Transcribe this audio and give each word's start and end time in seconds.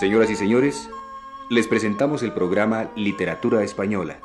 Señoras 0.00 0.30
y 0.30 0.36
señores, 0.36 0.88
les 1.50 1.66
presentamos 1.66 2.22
el 2.22 2.32
programa 2.32 2.90
Literatura 2.96 3.62
Española, 3.62 4.22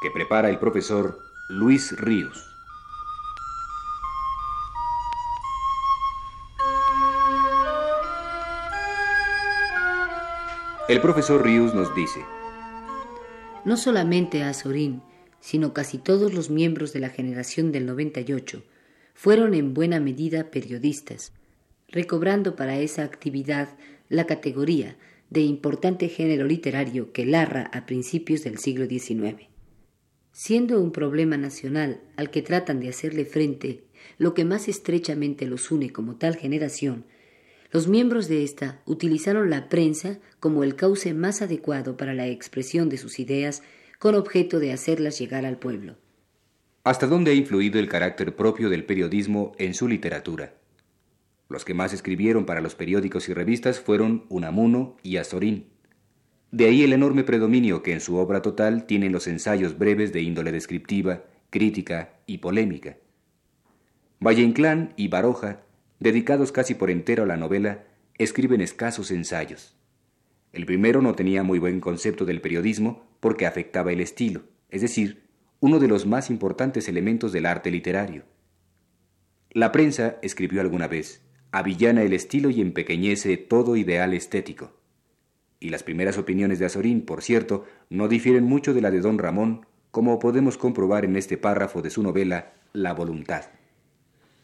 que 0.00 0.10
prepara 0.10 0.48
el 0.48 0.58
profesor 0.58 1.18
Luis 1.50 1.94
Ríos. 2.00 2.42
El 10.88 11.02
profesor 11.02 11.44
Ríos 11.44 11.74
nos 11.74 11.94
dice, 11.94 12.24
No 13.66 13.76
solamente 13.76 14.42
Azorín, 14.42 15.02
sino 15.38 15.74
casi 15.74 15.98
todos 15.98 16.32
los 16.32 16.48
miembros 16.48 16.94
de 16.94 17.00
la 17.00 17.10
generación 17.10 17.72
del 17.72 17.84
98 17.84 18.62
fueron 19.12 19.52
en 19.52 19.74
buena 19.74 20.00
medida 20.00 20.50
periodistas, 20.50 21.34
recobrando 21.94 22.56
para 22.56 22.80
esa 22.80 23.04
actividad 23.04 23.68
la 24.08 24.26
categoría 24.26 24.96
de 25.30 25.42
importante 25.42 26.08
género 26.08 26.44
literario 26.44 27.12
que 27.12 27.24
Larra 27.24 27.70
a 27.72 27.86
principios 27.86 28.42
del 28.42 28.58
siglo 28.58 28.86
XIX. 28.86 29.46
Siendo 30.32 30.80
un 30.80 30.90
problema 30.90 31.36
nacional 31.36 32.00
al 32.16 32.30
que 32.30 32.42
tratan 32.42 32.80
de 32.80 32.88
hacerle 32.88 33.24
frente 33.24 33.84
lo 34.18 34.34
que 34.34 34.44
más 34.44 34.66
estrechamente 34.66 35.46
los 35.46 35.70
une 35.70 35.92
como 35.92 36.16
tal 36.16 36.34
generación, 36.34 37.04
los 37.70 37.86
miembros 37.86 38.26
de 38.26 38.42
ésta 38.42 38.82
utilizaron 38.86 39.48
la 39.48 39.68
prensa 39.68 40.18
como 40.40 40.64
el 40.64 40.74
cauce 40.74 41.14
más 41.14 41.42
adecuado 41.42 41.96
para 41.96 42.12
la 42.12 42.26
expresión 42.26 42.88
de 42.88 42.98
sus 42.98 43.20
ideas 43.20 43.62
con 44.00 44.16
objeto 44.16 44.58
de 44.58 44.72
hacerlas 44.72 45.16
llegar 45.16 45.46
al 45.46 45.58
pueblo. 45.58 45.96
¿Hasta 46.82 47.06
dónde 47.06 47.30
ha 47.30 47.34
influido 47.34 47.78
el 47.78 47.88
carácter 47.88 48.34
propio 48.34 48.68
del 48.68 48.84
periodismo 48.84 49.52
en 49.58 49.74
su 49.74 49.86
literatura? 49.86 50.54
Los 51.54 51.64
que 51.64 51.72
más 51.72 51.92
escribieron 51.92 52.46
para 52.46 52.60
los 52.60 52.74
periódicos 52.74 53.28
y 53.28 53.32
revistas 53.32 53.78
fueron 53.78 54.24
Unamuno 54.28 54.96
y 55.04 55.18
Azorín. 55.18 55.68
De 56.50 56.64
ahí 56.64 56.82
el 56.82 56.92
enorme 56.92 57.22
predominio 57.22 57.80
que 57.84 57.92
en 57.92 58.00
su 58.00 58.16
obra 58.16 58.42
total 58.42 58.86
tienen 58.86 59.12
los 59.12 59.28
ensayos 59.28 59.78
breves 59.78 60.12
de 60.12 60.20
índole 60.20 60.50
descriptiva, 60.50 61.22
crítica 61.50 62.18
y 62.26 62.38
polémica. 62.38 62.96
Valle 64.18 64.42
Inclán 64.42 64.94
y 64.96 65.06
Baroja, 65.06 65.60
dedicados 66.00 66.50
casi 66.50 66.74
por 66.74 66.90
entero 66.90 67.22
a 67.22 67.26
la 67.26 67.36
novela, 67.36 67.84
escriben 68.18 68.60
escasos 68.60 69.12
ensayos. 69.12 69.76
El 70.52 70.66
primero 70.66 71.02
no 71.02 71.14
tenía 71.14 71.44
muy 71.44 71.60
buen 71.60 71.78
concepto 71.78 72.24
del 72.24 72.40
periodismo 72.40 73.06
porque 73.20 73.46
afectaba 73.46 73.92
el 73.92 74.00
estilo, 74.00 74.42
es 74.70 74.82
decir, 74.82 75.28
uno 75.60 75.78
de 75.78 75.86
los 75.86 76.04
más 76.04 76.30
importantes 76.30 76.88
elementos 76.88 77.30
del 77.30 77.46
arte 77.46 77.70
literario. 77.70 78.24
La 79.50 79.70
prensa, 79.70 80.16
escribió 80.20 80.60
alguna 80.60 80.88
vez, 80.88 81.23
avillana 81.54 82.02
el 82.02 82.12
estilo 82.12 82.50
y 82.50 82.60
empequeñece 82.60 83.36
todo 83.36 83.76
ideal 83.76 84.12
estético. 84.12 84.72
Y 85.60 85.68
las 85.68 85.84
primeras 85.84 86.18
opiniones 86.18 86.58
de 86.58 86.66
Azorín, 86.66 87.02
por 87.02 87.22
cierto, 87.22 87.64
no 87.88 88.08
difieren 88.08 88.42
mucho 88.42 88.74
de 88.74 88.80
la 88.80 88.90
de 88.90 89.00
don 89.00 89.18
Ramón, 89.18 89.64
como 89.92 90.18
podemos 90.18 90.58
comprobar 90.58 91.04
en 91.04 91.14
este 91.14 91.38
párrafo 91.38 91.80
de 91.80 91.90
su 91.90 92.02
novela 92.02 92.54
La 92.72 92.92
voluntad. 92.92 93.44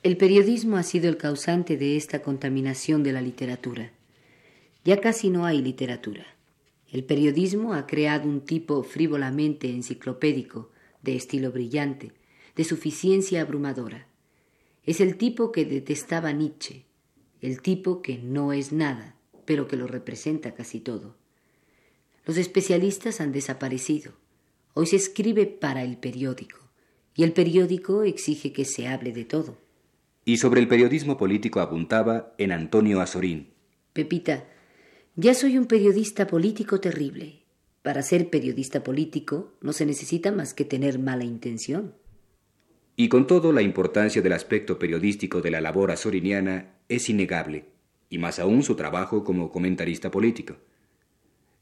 El 0.05 0.17
periodismo 0.19 0.77
ha 0.77 0.85
sido 0.85 1.09
el 1.09 1.17
causante 1.17 1.77
de 1.77 1.97
esta 1.97 2.23
contaminación 2.23 3.03
de 3.03 3.11
la 3.11 3.21
literatura. 3.21 3.91
Ya 4.85 5.01
casi 5.01 5.31
no 5.31 5.47
hay 5.47 5.61
literatura. 5.61 6.25
El 6.93 7.03
periodismo 7.03 7.75
ha 7.75 7.89
creado 7.89 8.29
un 8.29 8.43
tipo 8.43 8.85
frívolamente 8.85 9.69
enciclopédico, 9.69 10.71
de 11.03 11.17
estilo 11.17 11.51
brillante, 11.51 12.13
de 12.55 12.63
suficiencia 12.63 13.41
abrumadora. 13.41 14.07
Es 14.85 15.01
el 15.01 15.17
tipo 15.17 15.51
que 15.51 15.65
detestaba 15.65 16.31
Nietzsche, 16.31 16.85
el 17.41 17.63
tipo 17.63 18.03
que 18.03 18.19
no 18.19 18.53
es 18.53 18.73
nada, 18.73 19.17
pero 19.45 19.67
que 19.67 19.77
lo 19.77 19.87
representa 19.87 20.55
casi 20.55 20.81
todo. 20.81 21.17
Los 22.27 22.37
especialistas 22.37 23.21
han 23.21 23.33
desaparecido. 23.33 24.13
Hoy 24.75 24.87
se 24.87 24.97
escribe 24.97 25.47
para 25.47 25.83
el 25.83 25.97
periódico, 25.97 26.59
y 27.15 27.25
el 27.25 27.33
periódico 27.33 28.03
exige 28.03 28.53
que 28.53 28.65
se 28.65 28.87
hable 28.87 29.13
de 29.13 29.25
todo. 29.25 29.59
Y 30.25 30.37
sobre 30.37 30.61
el 30.61 30.69
periodismo 30.69 31.17
político 31.17 31.61
apuntaba 31.61 32.35
en 32.39 32.53
Antonio 32.53 33.01
Azorín. 33.01 33.49
Pepita, 33.93 34.45
ya 35.17 35.35
soy 35.35 35.59
un 35.59 35.67
periodista 35.67 36.27
político 36.27 36.79
terrible. 36.79 37.43
Para 37.83 38.03
ser 38.03 38.31
periodista 38.31 38.85
político 38.85 39.55
no 39.61 39.73
se 39.73 39.87
necesita 39.87 40.31
más 40.31 40.55
que 40.55 40.65
tener 40.65 40.99
mala 40.99 41.25
intención. 41.25 41.95
Y 43.01 43.09
con 43.09 43.27
todo, 43.27 43.51
la 43.53 43.63
importancia 43.63 44.21
del 44.21 44.35
aspecto 44.35 44.79
periodístico 44.79 45.41
de 45.41 45.51
la 45.51 45.63
labor 45.63 45.91
azoriniana 45.91 46.75
es 46.87 47.09
innegable, 47.09 47.65
y 48.11 48.19
más 48.19 48.39
aún 48.39 48.63
su 48.63 48.75
trabajo 48.77 49.25
como 49.25 49.51
comentarista 49.51 50.11
político. 50.11 50.59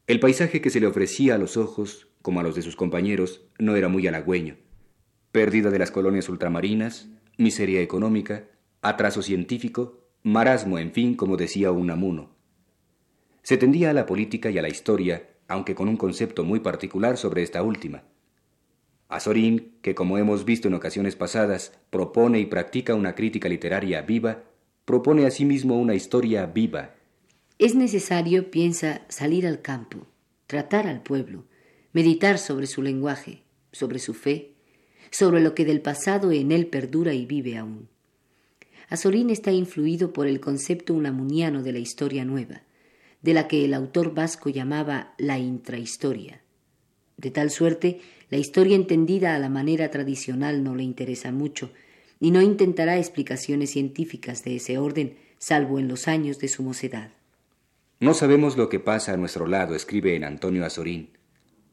El 0.05 0.19
paisaje 0.19 0.59
que 0.59 0.69
se 0.69 0.81
le 0.81 0.87
ofrecía 0.87 1.35
a 1.35 1.37
los 1.37 1.55
ojos, 1.55 2.09
como 2.21 2.41
a 2.41 2.43
los 2.43 2.55
de 2.55 2.61
sus 2.61 2.75
compañeros, 2.75 3.45
no 3.57 3.77
era 3.77 3.87
muy 3.87 4.05
halagüeño. 4.05 4.57
Pérdida 5.31 5.69
de 5.69 5.79
las 5.79 5.91
colonias 5.91 6.27
ultramarinas, 6.27 7.07
miseria 7.37 7.79
económica, 7.79 8.43
atraso 8.81 9.21
científico, 9.21 10.09
marasmo, 10.23 10.77
en 10.77 10.91
fin, 10.91 11.15
como 11.15 11.37
decía 11.37 11.71
Unamuno. 11.71 12.35
Se 13.43 13.55
tendía 13.55 13.91
a 13.91 13.93
la 13.93 14.05
política 14.05 14.49
y 14.49 14.57
a 14.57 14.61
la 14.61 14.67
historia, 14.67 15.29
aunque 15.47 15.73
con 15.73 15.87
un 15.87 15.95
concepto 15.95 16.43
muy 16.43 16.59
particular 16.59 17.15
sobre 17.15 17.43
esta 17.43 17.63
última. 17.63 18.03
Azorín, 19.09 19.73
que 19.81 19.93
como 19.93 20.17
hemos 20.17 20.45
visto 20.45 20.69
en 20.69 20.75
ocasiones 20.75 21.17
pasadas, 21.17 21.73
propone 21.89 22.39
y 22.39 22.45
practica 22.45 22.95
una 22.95 23.15
crítica 23.15 23.49
literaria 23.49 24.01
viva, 24.03 24.43
propone 24.85 25.25
asimismo 25.25 25.77
una 25.77 25.95
historia 25.95 26.45
viva. 26.45 26.95
Es 27.57 27.75
necesario, 27.75 28.49
piensa, 28.49 29.01
salir 29.09 29.45
al 29.45 29.61
campo, 29.61 30.07
tratar 30.47 30.87
al 30.87 31.01
pueblo, 31.01 31.43
meditar 31.91 32.37
sobre 32.37 32.67
su 32.67 32.81
lenguaje, 32.81 33.43
sobre 33.73 33.99
su 33.99 34.13
fe, 34.13 34.53
sobre 35.11 35.41
lo 35.41 35.53
que 35.53 35.65
del 35.65 35.81
pasado 35.81 36.31
en 36.31 36.53
él 36.53 36.67
perdura 36.67 37.13
y 37.13 37.25
vive 37.25 37.57
aún. 37.57 37.89
Azorín 38.87 39.29
está 39.29 39.51
influido 39.51 40.13
por 40.13 40.27
el 40.27 40.39
concepto 40.39 40.93
unamuniano 40.93 41.63
de 41.63 41.73
la 41.73 41.79
historia 41.79 42.23
nueva 42.23 42.61
de 43.21 43.33
la 43.33 43.47
que 43.47 43.65
el 43.65 43.73
autor 43.73 44.13
vasco 44.13 44.49
llamaba 44.49 45.13
la 45.17 45.37
intrahistoria. 45.37 46.41
De 47.17 47.31
tal 47.31 47.51
suerte, 47.51 47.99
la 48.29 48.37
historia 48.37 48.75
entendida 48.75 49.35
a 49.35 49.39
la 49.39 49.49
manera 49.49 49.89
tradicional 49.89 50.63
no 50.63 50.75
le 50.75 50.83
interesa 50.83 51.31
mucho, 51.31 51.71
y 52.19 52.31
no 52.31 52.41
intentará 52.41 52.97
explicaciones 52.97 53.71
científicas 53.71 54.43
de 54.43 54.57
ese 54.57 54.77
orden, 54.77 55.17
salvo 55.37 55.79
en 55.79 55.87
los 55.87 56.07
años 56.07 56.39
de 56.39 56.49
su 56.49 56.63
mocedad. 56.63 57.11
No 57.99 58.13
sabemos 58.13 58.57
lo 58.57 58.69
que 58.69 58.79
pasa 58.79 59.13
a 59.13 59.17
nuestro 59.17 59.47
lado, 59.47 59.75
escribe 59.75 60.15
en 60.15 60.23
Antonio 60.23 60.65
Azorín. 60.65 61.09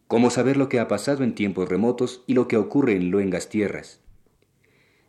¿Cómo 0.08 0.30
saber 0.30 0.56
lo 0.56 0.68
que 0.68 0.78
ha 0.78 0.88
pasado 0.88 1.24
en 1.24 1.34
tiempos 1.34 1.68
remotos 1.68 2.22
y 2.26 2.34
lo 2.34 2.46
que 2.46 2.56
ocurre 2.56 2.94
en 2.94 3.10
luengas 3.10 3.48
tierras? 3.48 4.00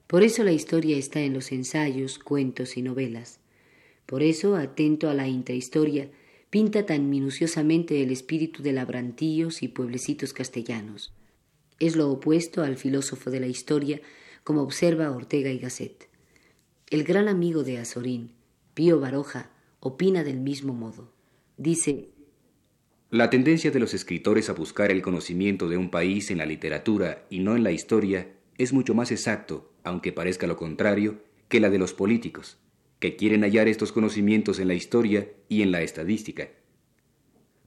Por 0.08 0.24
eso 0.24 0.44
la 0.44 0.52
historia 0.52 0.98
está 0.98 1.22
en 1.22 1.34
los 1.34 1.52
ensayos, 1.52 2.18
cuentos 2.18 2.78
y 2.78 2.82
novelas. 2.82 3.40
Por 4.06 4.24
eso, 4.24 4.56
atento 4.56 5.10
a 5.10 5.14
la 5.14 5.28
intrahistoria, 5.28 6.10
pinta 6.50 6.86
tan 6.86 7.10
minuciosamente 7.10 8.02
el 8.02 8.12
espíritu 8.12 8.64
de 8.64 8.74
labrantíos 8.74 9.62
y 9.62 9.68
pueblecitos 9.68 10.34
castellanos. 10.34 11.14
Es 11.80 11.96
lo 11.96 12.10
opuesto 12.10 12.64
al 12.64 12.78
filósofo 12.78 13.30
de 13.30 13.40
la 13.40 13.48
historia, 13.48 14.02
como 14.44 14.62
observa 14.62 15.12
Ortega 15.12 15.50
y 15.50 15.60
Gasset. 15.60 16.10
El 16.90 17.04
gran 17.04 17.28
amigo 17.28 17.64
de 17.64 17.78
Azorín, 17.78 18.32
Pío 18.74 19.00
Baroja, 19.00 19.52
opina 19.80 20.24
del 20.24 20.40
mismo 20.40 20.74
modo. 20.74 21.12
Dice 21.58 22.10
La 23.10 23.30
tendencia 23.30 23.72
de 23.72 23.80
los 23.80 23.94
escritores 23.94 24.50
a 24.50 24.54
buscar 24.54 24.92
el 24.92 25.02
conocimiento 25.02 25.70
de 25.70 25.78
un 25.78 25.90
país 25.90 26.32
en 26.32 26.38
la 26.38 26.46
literatura 26.46 27.26
y 27.30 27.40
no 27.40 27.56
en 27.56 27.64
la 27.64 27.72
historia 27.72 28.32
es 28.58 28.74
mucho 28.74 28.94
más 28.94 29.12
exacto, 29.12 29.72
aunque 29.84 30.12
parezca 30.12 30.48
lo 30.48 30.58
contrario, 30.58 31.22
que 31.50 31.60
la 31.60 31.70
de 31.70 31.78
los 31.78 31.94
políticos 31.94 32.58
que 33.00 33.16
quieren 33.16 33.42
hallar 33.44 33.68
estos 33.68 33.92
conocimientos 33.92 34.60
en 34.60 34.68
la 34.68 34.74
historia 34.74 35.30
y 35.50 35.62
en 35.62 35.72
la 35.72 35.82
estadística. 35.82 36.50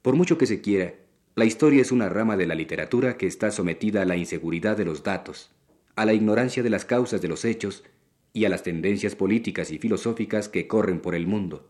Por 0.01 0.15
mucho 0.15 0.37
que 0.37 0.45
se 0.45 0.61
quiera, 0.61 0.95
la 1.35 1.45
historia 1.45 1.81
es 1.81 1.93
una 1.93 2.09
rama 2.09 2.35
de 2.35 2.45
la 2.45 2.55
literatura 2.55 3.15
que 3.15 3.25
está 3.25 3.51
sometida 3.51 4.01
a 4.01 4.05
la 4.05 4.17
inseguridad 4.17 4.75
de 4.75 4.83
los 4.83 5.03
datos, 5.03 5.49
a 5.95 6.05
la 6.05 6.13
ignorancia 6.13 6.61
de 6.61 6.69
las 6.69 6.83
causas 6.83 7.21
de 7.21 7.29
los 7.29 7.45
hechos 7.45 7.83
y 8.33 8.43
a 8.43 8.49
las 8.49 8.63
tendencias 8.63 9.15
políticas 9.15 9.71
y 9.71 9.77
filosóficas 9.77 10.49
que 10.49 10.67
corren 10.67 10.99
por 10.99 11.15
el 11.15 11.27
mundo. 11.27 11.69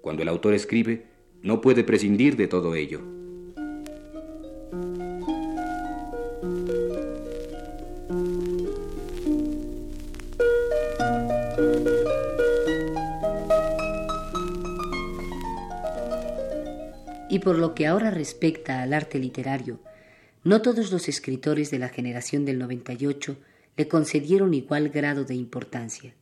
Cuando 0.00 0.22
el 0.22 0.28
autor 0.28 0.54
escribe, 0.54 1.06
no 1.42 1.60
puede 1.60 1.82
prescindir 1.82 2.36
de 2.36 2.46
todo 2.46 2.76
ello. 2.76 3.21
Y 17.32 17.38
por 17.38 17.58
lo 17.58 17.74
que 17.74 17.86
ahora 17.86 18.10
respecta 18.10 18.82
al 18.82 18.92
arte 18.92 19.18
literario, 19.18 19.80
no 20.44 20.60
todos 20.60 20.92
los 20.92 21.08
escritores 21.08 21.70
de 21.70 21.78
la 21.78 21.88
generación 21.88 22.44
del 22.44 22.58
98 22.58 23.38
le 23.74 23.88
concedieron 23.88 24.52
igual 24.52 24.90
grado 24.90 25.24
de 25.24 25.34
importancia. 25.34 26.12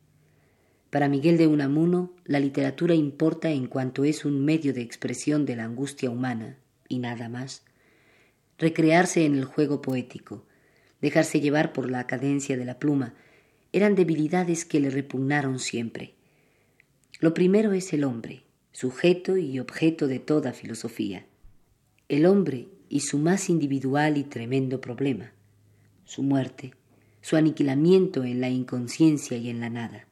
Para 0.89 1.09
Miguel 1.09 1.37
de 1.37 1.47
Unamuno, 1.47 2.13
la 2.23 2.39
literatura 2.39 2.95
importa 2.95 3.49
en 3.49 3.67
cuanto 3.67 4.05
es 4.05 4.23
un 4.23 4.45
medio 4.45 4.73
de 4.73 4.83
expresión 4.83 5.45
de 5.45 5.57
la 5.57 5.65
angustia 5.65 6.09
humana, 6.09 6.55
y 6.87 6.99
nada 6.99 7.27
más. 7.27 7.65
Recrearse 8.57 9.25
en 9.25 9.35
el 9.35 9.43
juego 9.43 9.81
poético, 9.81 10.45
dejarse 11.01 11.41
llevar 11.41 11.73
por 11.73 11.91
la 11.91 12.07
cadencia 12.07 12.55
de 12.55 12.63
la 12.63 12.79
pluma, 12.79 13.15
eran 13.73 13.95
debilidades 13.95 14.63
que 14.63 14.79
le 14.79 14.89
repugnaron 14.89 15.59
siempre. 15.59 16.13
Lo 17.19 17.33
primero 17.33 17.73
es 17.73 17.91
el 17.91 18.05
hombre, 18.05 18.45
sujeto 18.71 19.37
y 19.37 19.59
objeto 19.59 20.07
de 20.07 20.19
toda 20.19 20.53
filosofía. 20.53 21.25
El 22.09 22.25
hombre 22.25 22.67
y 22.89 23.01
su 23.01 23.17
más 23.17 23.49
individual 23.49 24.17
y 24.17 24.23
tremendo 24.23 24.81
problema, 24.81 25.33
su 26.05 26.23
muerte, 26.23 26.73
su 27.21 27.35
aniquilamiento 27.35 28.23
en 28.23 28.41
la 28.41 28.49
inconsciencia 28.49 29.37
y 29.37 29.49
en 29.49 29.59
la 29.59 29.69
nada. 29.69 30.07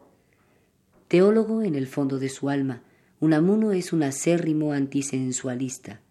Teólogo 1.08 1.64
en 1.64 1.76
el 1.76 1.88
fondo 1.88 2.20
de 2.20 2.30
su 2.30 2.50
alma, 2.50 2.84
Unamuno 3.20 3.74
es 3.74 3.92
un 3.92 4.04
acérrimo 4.04 4.72
antisensualista. 4.72 6.02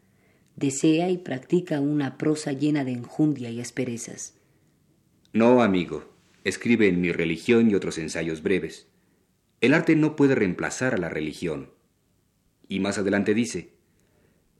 Desea 0.56 1.08
y 1.08 1.18
practica 1.18 1.80
una 1.80 2.18
prosa 2.18 2.52
llena 2.52 2.84
de 2.84 2.92
enjundia 2.92 3.48
y 3.48 3.60
asperezas. 3.60 4.34
No, 5.32 5.62
amigo, 5.62 6.04
escribe 6.44 6.88
en 6.88 7.00
Mi 7.00 7.12
religión 7.12 7.70
y 7.70 7.74
otros 7.74 7.96
ensayos 7.96 8.42
breves. 8.42 8.88
El 9.60 9.72
arte 9.72 9.96
no 9.96 10.16
puede 10.16 10.34
reemplazar 10.34 10.94
a 10.94 10.98
la 10.98 11.08
religión. 11.08 11.70
Y 12.68 12.80
más 12.80 12.98
adelante 12.98 13.34
dice, 13.34 13.72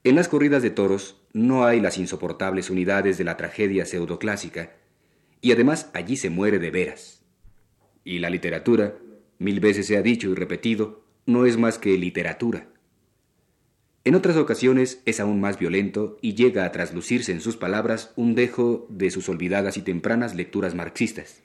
en 0.03 0.15
las 0.15 0.27
corridas 0.27 0.63
de 0.63 0.69
toros 0.69 1.21
no 1.33 1.65
hay 1.65 1.79
las 1.79 1.97
insoportables 1.97 2.69
unidades 2.69 3.17
de 3.17 3.23
la 3.23 3.37
tragedia 3.37 3.85
pseudoclásica, 3.85 4.75
y 5.41 5.51
además 5.51 5.89
allí 5.93 6.17
se 6.17 6.29
muere 6.29 6.59
de 6.59 6.71
veras. 6.71 7.23
Y 8.03 8.19
la 8.19 8.29
literatura, 8.29 8.95
mil 9.37 9.59
veces 9.59 9.87
se 9.87 9.97
ha 9.97 10.01
dicho 10.01 10.29
y 10.29 10.35
repetido, 10.35 11.03
no 11.25 11.45
es 11.45 11.57
más 11.57 11.77
que 11.77 11.97
literatura. 11.97 12.67
En 14.05 14.15
otras 14.15 14.37
ocasiones 14.37 15.01
es 15.05 15.19
aún 15.19 15.39
más 15.39 15.59
violento 15.59 16.17
y 16.21 16.33
llega 16.33 16.65
a 16.65 16.71
traslucirse 16.71 17.31
en 17.31 17.41
sus 17.41 17.57
palabras 17.57 18.11
un 18.15 18.33
dejo 18.33 18.87
de 18.89 19.11
sus 19.11 19.29
olvidadas 19.29 19.77
y 19.77 19.81
tempranas 19.81 20.33
lecturas 20.33 20.73
marxistas. 20.73 21.43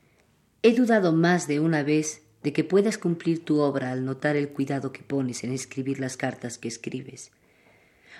He 0.62 0.74
dudado 0.74 1.12
más 1.12 1.46
de 1.46 1.60
una 1.60 1.82
vez 1.82 2.22
de 2.44 2.52
que 2.52 2.62
puedas 2.62 2.98
cumplir 2.98 3.42
tu 3.42 3.60
obra 3.60 3.90
al 3.90 4.04
notar 4.04 4.36
el 4.36 4.50
cuidado 4.50 4.92
que 4.92 5.02
pones 5.02 5.44
en 5.44 5.52
escribir 5.52 5.98
las 5.98 6.18
cartas 6.18 6.58
que 6.58 6.68
escribes. 6.68 7.32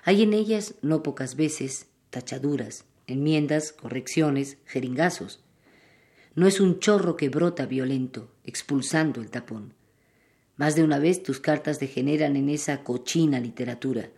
Hay 0.03 0.23
en 0.23 0.33
ellas, 0.33 0.75
no 0.81 1.03
pocas 1.03 1.37
veces, 1.37 1.87
tachaduras, 2.09 2.87
enmiendas, 3.07 3.73
correcciones, 3.73 4.57
jeringazos. 4.65 5.41
No 6.35 6.47
es 6.47 6.59
un 6.59 6.81
chorro 6.81 7.19
que 7.19 7.29
brota 7.29 7.67
violento, 7.67 8.31
expulsando 8.45 9.21
el 9.21 9.29
tapón. 9.29 9.75
Más 10.57 10.75
de 10.75 10.85
una 10.85 10.99
vez 10.99 11.23
tus 11.23 11.39
cartas 11.39 11.79
degeneran 11.79 12.37
en 12.37 12.49
esa 12.49 12.83
cochina 12.83 13.41
literatura, 13.41 14.09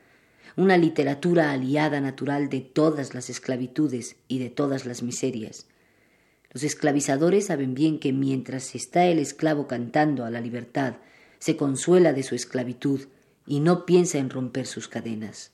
una 0.55 0.77
literatura 0.77 1.51
aliada 1.51 2.01
natural 2.01 2.49
de 2.49 2.61
todas 2.61 3.13
las 3.13 3.29
esclavitudes 3.29 4.15
y 4.29 4.39
de 4.39 4.51
todas 4.51 4.87
las 4.87 5.03
miserias. 5.03 5.67
Los 6.57 6.65
esclavizadores 6.65 7.45
saben 7.49 7.75
bien 7.75 7.99
que 7.99 8.15
mientras 8.15 8.75
está 8.75 9.05
el 9.05 9.19
esclavo 9.19 9.67
cantando 9.67 10.25
a 10.25 10.31
la 10.31 10.41
libertad, 10.41 10.95
se 11.39 11.55
consuela 11.55 12.15
de 12.15 12.23
su 12.23 12.35
esclavitud 12.35 13.03
y 13.47 13.61
no 13.61 13.85
piensa 13.85 14.17
en 14.17 14.31
romper 14.31 14.65
sus 14.65 14.89
cadenas. 14.89 15.53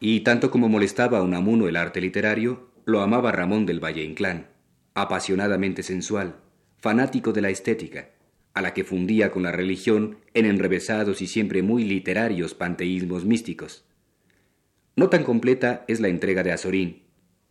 Y 0.00 0.20
tanto 0.20 0.50
como 0.50 0.70
molestaba 0.70 1.18
a 1.18 1.22
Unamuno 1.22 1.68
el 1.68 1.76
arte 1.76 2.00
literario, 2.00 2.70
lo 2.86 3.02
amaba 3.02 3.32
Ramón 3.32 3.66
del 3.66 3.84
Valle 3.84 4.02
Inclán 4.02 4.46
apasionadamente 4.94 5.82
sensual, 5.82 6.36
fanático 6.78 7.34
de 7.34 7.42
la 7.42 7.50
estética, 7.50 8.08
a 8.54 8.62
la 8.62 8.72
que 8.72 8.84
fundía 8.84 9.32
con 9.32 9.42
la 9.42 9.52
religión 9.52 10.20
en 10.32 10.46
enrevesados 10.46 11.20
y 11.20 11.26
siempre 11.26 11.62
muy 11.62 11.84
literarios 11.84 12.54
panteísmos 12.54 13.26
místicos. 13.26 13.84
No 14.96 15.10
tan 15.10 15.22
completa 15.22 15.84
es 15.86 16.00
la 16.00 16.08
entrega 16.08 16.42
de 16.42 16.52
Azorín, 16.52 17.02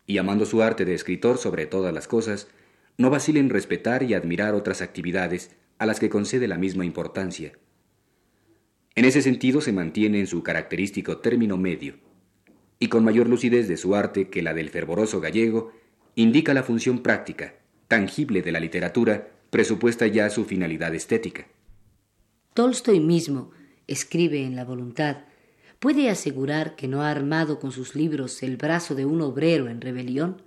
y 0.07 0.17
amando 0.17 0.47
su 0.47 0.63
arte 0.63 0.85
de 0.85 0.95
escritor 0.95 1.37
sobre 1.37 1.67
todas 1.67 1.93
las 1.93 2.07
cosas, 2.07 2.47
no 2.99 3.09
vacila 3.09 3.39
en 3.39 3.49
respetar 3.49 4.03
y 4.03 4.13
admirar 4.13 4.53
otras 4.53 4.81
actividades 4.81 5.51
a 5.77 5.85
las 5.85 6.01
que 6.01 6.09
concede 6.09 6.49
la 6.49 6.57
misma 6.57 6.83
importancia. 6.83 7.53
En 8.93 9.05
ese 9.05 9.21
sentido 9.21 9.61
se 9.61 9.71
mantiene 9.71 10.19
en 10.19 10.27
su 10.27 10.43
característico 10.43 11.19
término 11.19 11.55
medio, 11.55 11.95
y 12.77 12.89
con 12.89 13.05
mayor 13.05 13.29
lucidez 13.29 13.69
de 13.69 13.77
su 13.77 13.95
arte 13.95 14.29
que 14.29 14.41
la 14.41 14.53
del 14.53 14.69
fervoroso 14.69 15.21
gallego, 15.21 15.71
indica 16.15 16.53
la 16.53 16.61
función 16.61 17.01
práctica, 17.01 17.55
tangible 17.87 18.41
de 18.41 18.51
la 18.51 18.59
literatura, 18.59 19.29
presupuesta 19.49 20.05
ya 20.05 20.29
su 20.29 20.43
finalidad 20.43 20.93
estética. 20.93 21.47
Tolstoy 22.53 22.99
mismo 22.99 23.51
escribe 23.87 24.43
en 24.43 24.57
La 24.57 24.65
voluntad, 24.65 25.19
¿puede 25.79 26.09
asegurar 26.09 26.75
que 26.75 26.89
no 26.89 27.01
ha 27.01 27.11
armado 27.11 27.59
con 27.59 27.71
sus 27.71 27.95
libros 27.95 28.43
el 28.43 28.57
brazo 28.57 28.93
de 28.93 29.05
un 29.05 29.21
obrero 29.21 29.69
en 29.69 29.79
rebelión? 29.79 30.41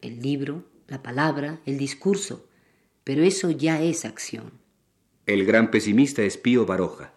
El 0.00 0.22
libro, 0.22 0.64
la 0.94 1.02
palabra, 1.02 1.60
el 1.66 1.76
discurso, 1.76 2.48
pero 3.02 3.24
eso 3.24 3.50
ya 3.50 3.82
es 3.82 4.04
acción. 4.04 4.52
El 5.26 5.44
gran 5.44 5.72
pesimista 5.72 6.22
es 6.22 6.36
Pío 6.36 6.66
Baroja. 6.66 7.14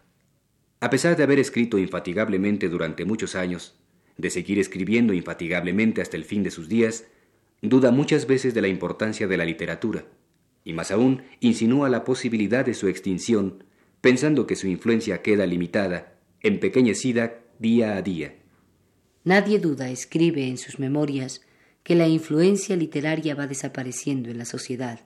A 0.80 0.90
pesar 0.90 1.16
de 1.16 1.22
haber 1.22 1.38
escrito 1.38 1.78
infatigablemente 1.78 2.70
durante 2.70 3.06
muchos 3.06 3.36
años, 3.36 3.76
de 4.18 4.32
seguir 4.32 4.58
escribiendo 4.58 5.14
infatigablemente 5.14 6.02
hasta 6.02 6.18
el 6.18 6.24
fin 6.24 6.42
de 6.42 6.50
sus 6.50 6.68
días, 6.68 7.06
duda 7.62 7.92
muchas 7.92 8.26
veces 8.26 8.56
de 8.56 8.62
la 8.62 8.68
importancia 8.68 9.28
de 9.28 9.38
la 9.38 9.46
literatura, 9.46 10.06
y 10.64 10.74
más 10.74 10.90
aún 10.90 11.22
insinúa 11.40 11.88
la 11.88 12.04
posibilidad 12.04 12.66
de 12.66 12.74
su 12.74 12.88
extinción, 12.88 13.64
pensando 14.02 14.48
que 14.48 14.56
su 14.56 14.68
influencia 14.68 15.22
queda 15.22 15.46
limitada, 15.46 16.16
empequeñecida 16.42 17.42
día 17.60 17.96
a 17.96 18.02
día. 18.02 18.34
Nadie 19.24 19.60
duda, 19.60 19.92
escribe 19.92 20.48
en 20.48 20.58
sus 20.58 20.80
memorias, 20.80 21.42
que 21.88 21.96
la 21.96 22.06
influencia 22.06 22.76
literaria 22.76 23.34
va 23.34 23.48
desapareciendo 23.48 24.30
en 24.30 24.38
la 24.38 24.44
sociedad 24.44 25.00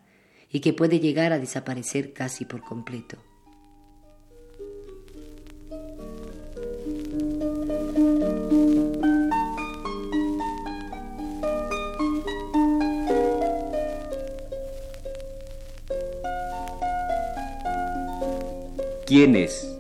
y 0.49 0.61
que 0.61 0.73
puede 0.73 0.99
llegar 0.99 1.31
a 1.31 1.37
desaparecer 1.37 2.11
casi 2.11 2.43
por 2.43 2.61
completo. 2.61 3.19
¿Quién 19.05 19.35
es? 19.35 19.71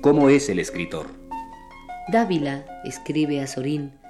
¿Cómo 0.00 0.28
es 0.30 0.48
el 0.48 0.60
escritor? 0.60 1.08
Dávila, 2.12 2.64
escribe 2.84 3.40
a 3.40 3.48
Sorín, 3.48 4.03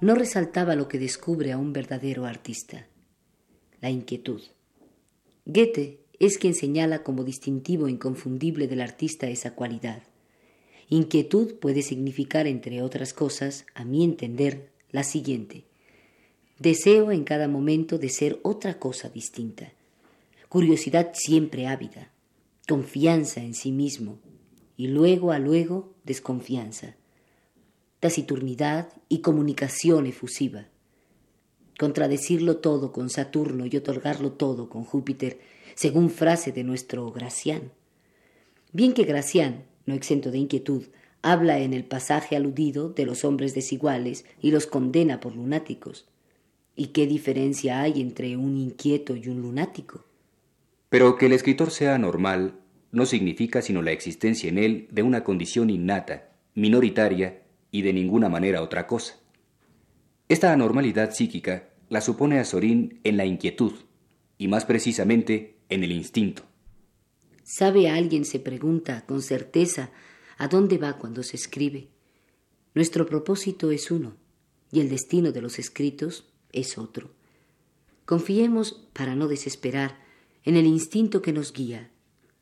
no 0.00 0.14
resaltaba 0.14 0.74
lo 0.74 0.88
que 0.88 0.98
descubre 0.98 1.52
a 1.52 1.58
un 1.58 1.72
verdadero 1.72 2.24
artista, 2.24 2.86
la 3.80 3.90
inquietud. 3.90 4.40
Goethe 5.44 6.00
es 6.18 6.38
quien 6.38 6.54
señala 6.54 7.02
como 7.02 7.24
distintivo 7.24 7.88
inconfundible 7.88 8.66
del 8.66 8.80
artista 8.80 9.28
esa 9.28 9.54
cualidad. 9.54 10.02
Inquietud 10.88 11.54
puede 11.54 11.82
significar, 11.82 12.46
entre 12.46 12.82
otras 12.82 13.12
cosas, 13.12 13.66
a 13.74 13.84
mi 13.84 14.04
entender, 14.04 14.70
la 14.90 15.04
siguiente. 15.04 15.64
Deseo 16.58 17.12
en 17.12 17.24
cada 17.24 17.48
momento 17.48 17.98
de 17.98 18.08
ser 18.08 18.40
otra 18.42 18.78
cosa 18.78 19.08
distinta. 19.08 19.72
Curiosidad 20.48 21.12
siempre 21.14 21.66
ávida, 21.66 22.10
confianza 22.68 23.40
en 23.40 23.54
sí 23.54 23.72
mismo 23.72 24.18
y 24.76 24.88
luego 24.88 25.32
a 25.32 25.38
luego 25.38 25.94
desconfianza, 26.04 26.96
taciturnidad 28.00 28.88
y 29.08 29.20
comunicación 29.20 30.06
efusiva. 30.06 30.66
Contradecirlo 31.78 32.56
todo 32.56 32.92
con 32.92 33.10
Saturno 33.10 33.66
y 33.66 33.76
otorgarlo 33.76 34.32
todo 34.32 34.68
con 34.68 34.84
Júpiter, 34.84 35.38
según 35.74 36.10
frase 36.10 36.50
de 36.52 36.64
nuestro 36.64 37.10
Gracián. 37.12 37.72
Bien 38.72 38.94
que 38.94 39.04
Gracián, 39.04 39.64
no 39.86 39.94
exento 39.94 40.30
de 40.30 40.38
inquietud, 40.38 40.84
habla 41.22 41.60
en 41.60 41.74
el 41.74 41.84
pasaje 41.84 42.36
aludido 42.36 42.88
de 42.88 43.04
los 43.04 43.24
hombres 43.24 43.54
desiguales 43.54 44.24
y 44.40 44.50
los 44.50 44.66
condena 44.66 45.20
por 45.20 45.36
lunáticos. 45.36 46.08
¿Y 46.76 46.88
qué 46.88 47.06
diferencia 47.06 47.82
hay 47.82 48.00
entre 48.00 48.36
un 48.36 48.56
inquieto 48.56 49.14
y 49.14 49.28
un 49.28 49.42
lunático? 49.42 50.04
Pero 50.88 51.16
que 51.16 51.26
el 51.26 51.32
escritor 51.32 51.70
sea 51.70 51.98
normal 51.98 52.54
no 52.92 53.04
significa 53.04 53.60
sino 53.60 53.82
la 53.82 53.92
existencia 53.92 54.48
en 54.48 54.58
él 54.58 54.88
de 54.90 55.02
una 55.02 55.22
condición 55.22 55.68
innata, 55.68 56.30
minoritaria 56.54 57.42
y 57.70 57.82
de 57.82 57.92
ninguna 57.92 58.28
manera 58.28 58.62
otra 58.62 58.86
cosa. 58.86 59.18
Esta 60.28 60.52
anormalidad 60.52 61.12
psíquica 61.12 61.70
la 61.88 62.00
supone 62.00 62.38
a 62.38 62.44
Sorín 62.44 63.00
en 63.04 63.16
la 63.16 63.24
inquietud, 63.24 63.72
y 64.38 64.48
más 64.48 64.64
precisamente 64.64 65.56
en 65.68 65.84
el 65.84 65.92
instinto. 65.92 66.42
¿Sabe 67.42 67.90
alguien, 67.90 68.24
se 68.24 68.38
pregunta 68.38 69.04
con 69.06 69.22
certeza, 69.22 69.90
a 70.38 70.48
dónde 70.48 70.78
va 70.78 70.98
cuando 70.98 71.22
se 71.22 71.36
escribe? 71.36 71.88
Nuestro 72.74 73.06
propósito 73.06 73.70
es 73.70 73.90
uno, 73.90 74.16
y 74.70 74.80
el 74.80 74.88
destino 74.88 75.32
de 75.32 75.42
los 75.42 75.58
escritos 75.58 76.32
es 76.52 76.78
otro. 76.78 77.10
Confiemos, 78.04 78.88
para 78.92 79.14
no 79.14 79.28
desesperar, 79.28 79.98
en 80.44 80.56
el 80.56 80.66
instinto 80.66 81.22
que 81.22 81.32
nos 81.32 81.52
guía 81.52 81.90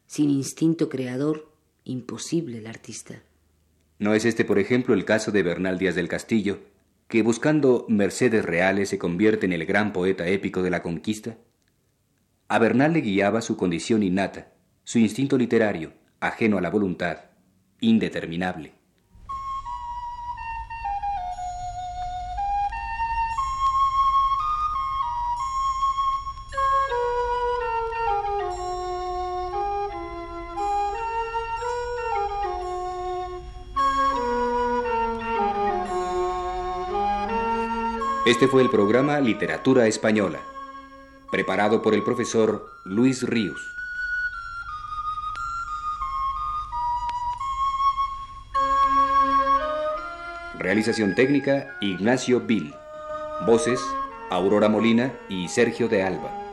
sin 0.09 0.31
instinto 0.31 0.89
creador, 0.89 1.53
imposible 1.85 2.59
el 2.59 2.67
artista. 2.67 3.23
¿No 3.99 4.15
es 4.15 4.25
este, 4.25 4.45
por 4.45 4.61
ejemplo, 4.61 4.95
el 4.95 5.05
caso 5.05 5.33
de 5.33 5.43
Bernal 5.43 5.77
Díaz 5.79 5.97
del 5.97 6.09
Castillo, 6.09 6.61
que 7.09 7.23
buscando 7.23 7.85
mercedes 7.89 8.45
reales 8.45 8.91
se 8.91 8.99
convierte 8.99 9.47
en 9.47 9.53
el 9.53 9.67
gran 9.67 9.93
poeta 9.93 10.29
épico 10.29 10.63
de 10.63 10.71
la 10.71 10.83
conquista? 10.83 11.37
A 12.47 12.61
Bernal 12.61 12.93
le 12.93 13.01
guiaba 13.01 13.41
su 13.41 13.57
condición 13.57 14.05
innata, 14.05 14.53
su 14.85 15.01
instinto 15.01 15.37
literario, 15.37 15.95
ajeno 16.21 16.59
a 16.59 16.61
la 16.61 16.71
voluntad, 16.71 17.25
indeterminable. 17.81 18.78
Este 38.29 38.47
fue 38.47 38.61
el 38.61 38.69
programa 38.69 39.21
Literatura 39.21 39.87
Española, 39.87 40.39
preparado 41.31 41.81
por 41.81 41.95
el 41.95 42.03
profesor 42.03 42.71
Luis 42.85 43.23
Ríos. 43.23 43.75
Realización 50.59 51.15
técnica 51.15 51.79
Ignacio 51.81 52.41
Bill. 52.41 52.75
Voces 53.47 53.81
Aurora 54.29 54.69
Molina 54.69 55.11
y 55.31 55.49
Sergio 55.49 55.89
de 55.89 56.03
Alba. 56.03 56.48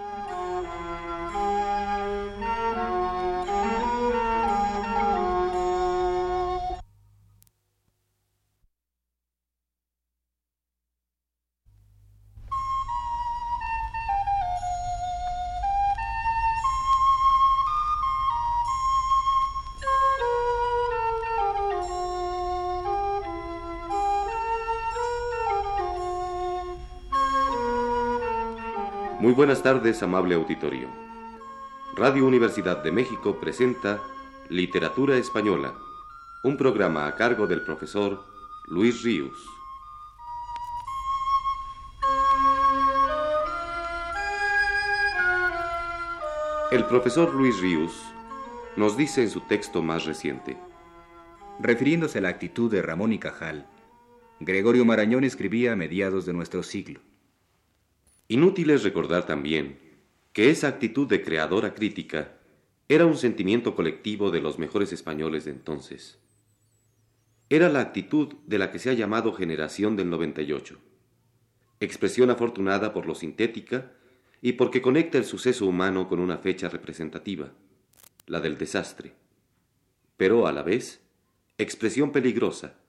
Muy 29.25 29.34
buenas 29.34 29.63
tardes, 29.63 30.03
amable 30.03 30.36
auditorio. 30.36 30.88
Radio 31.96 32.27
Universidad 32.27 32.84
de 32.84 32.91
México 32.91 33.39
presenta 33.39 34.00
Literatura 34.50 35.17
Española, 35.17 35.74
un 36.44 36.58
programa 36.58 37.08
a 37.08 37.15
cargo 37.15 37.48
del 37.48 37.63
profesor 37.63 38.24
Luis 38.67 39.01
Ríos. 39.01 39.50
El 46.72 46.86
profesor 46.86 47.34
Luis 47.34 47.60
Ríos 47.60 48.00
nos 48.75 48.96
dice 48.96 49.24
en 49.24 49.32
su 49.32 49.41
texto 49.41 49.82
más 49.82 50.05
reciente. 50.05 50.55
Refiriéndose 51.60 52.20
a 52.20 52.22
la 52.22 52.29
actitud 52.29 52.70
de 52.70 52.84
Ramón 52.84 53.12
y 53.12 53.17
Cajal, 53.17 53.65
Gregorio 54.39 54.86
Marañón 54.86 55.24
escribía 55.24 55.74
a 55.74 55.75
mediados 55.75 56.27
de 56.27 56.34
nuestro 56.34 56.62
siglo. 56.62 57.00
Inútil 58.27 58.72
es 58.72 58.84
recordar 58.84 59.27
también 59.27 59.77
que 60.34 60.50
esa 60.50 60.67
actitud 60.67 61.08
de 61.08 61.22
creadora 61.22 61.75
crítica 61.75 62.34
era 62.89 63.05
un 63.05 63.17
sentimiento 63.17 63.75
colectivo 63.75 64.32
de 64.32 64.41
los 64.41 64.58
mejores 64.58 64.91
españoles 64.94 65.46
de 65.46 65.51
entonces. 65.51 66.17
Era 67.50 67.70
la 67.70 67.82
actitud 67.82 68.34
de 68.48 68.58
la 68.58 68.72
que 68.72 68.79
se 68.79 68.89
ha 68.89 68.94
llamado 68.94 69.32
generación 69.32 69.96
del 69.96 70.10
98, 70.10 70.79
expresión 71.79 72.32
afortunada 72.32 72.94
por 72.94 73.05
lo 73.05 73.13
sintética 73.13 73.91
y 74.41 74.53
porque 74.53 74.82
conecta 74.82 75.20
el 75.20 75.25
suceso 75.25 75.67
humano 75.67 76.08
con 76.08 76.20
una 76.20 76.39
fecha 76.39 76.67
representativa, 76.67 77.53
la 78.25 78.39
del 78.39 78.58
desastre, 78.58 79.13
pero 80.17 80.48
a 80.48 80.51
la 80.51 80.63
vez 80.63 81.01
expresión 81.60 82.12
peligrosa, 82.12 82.79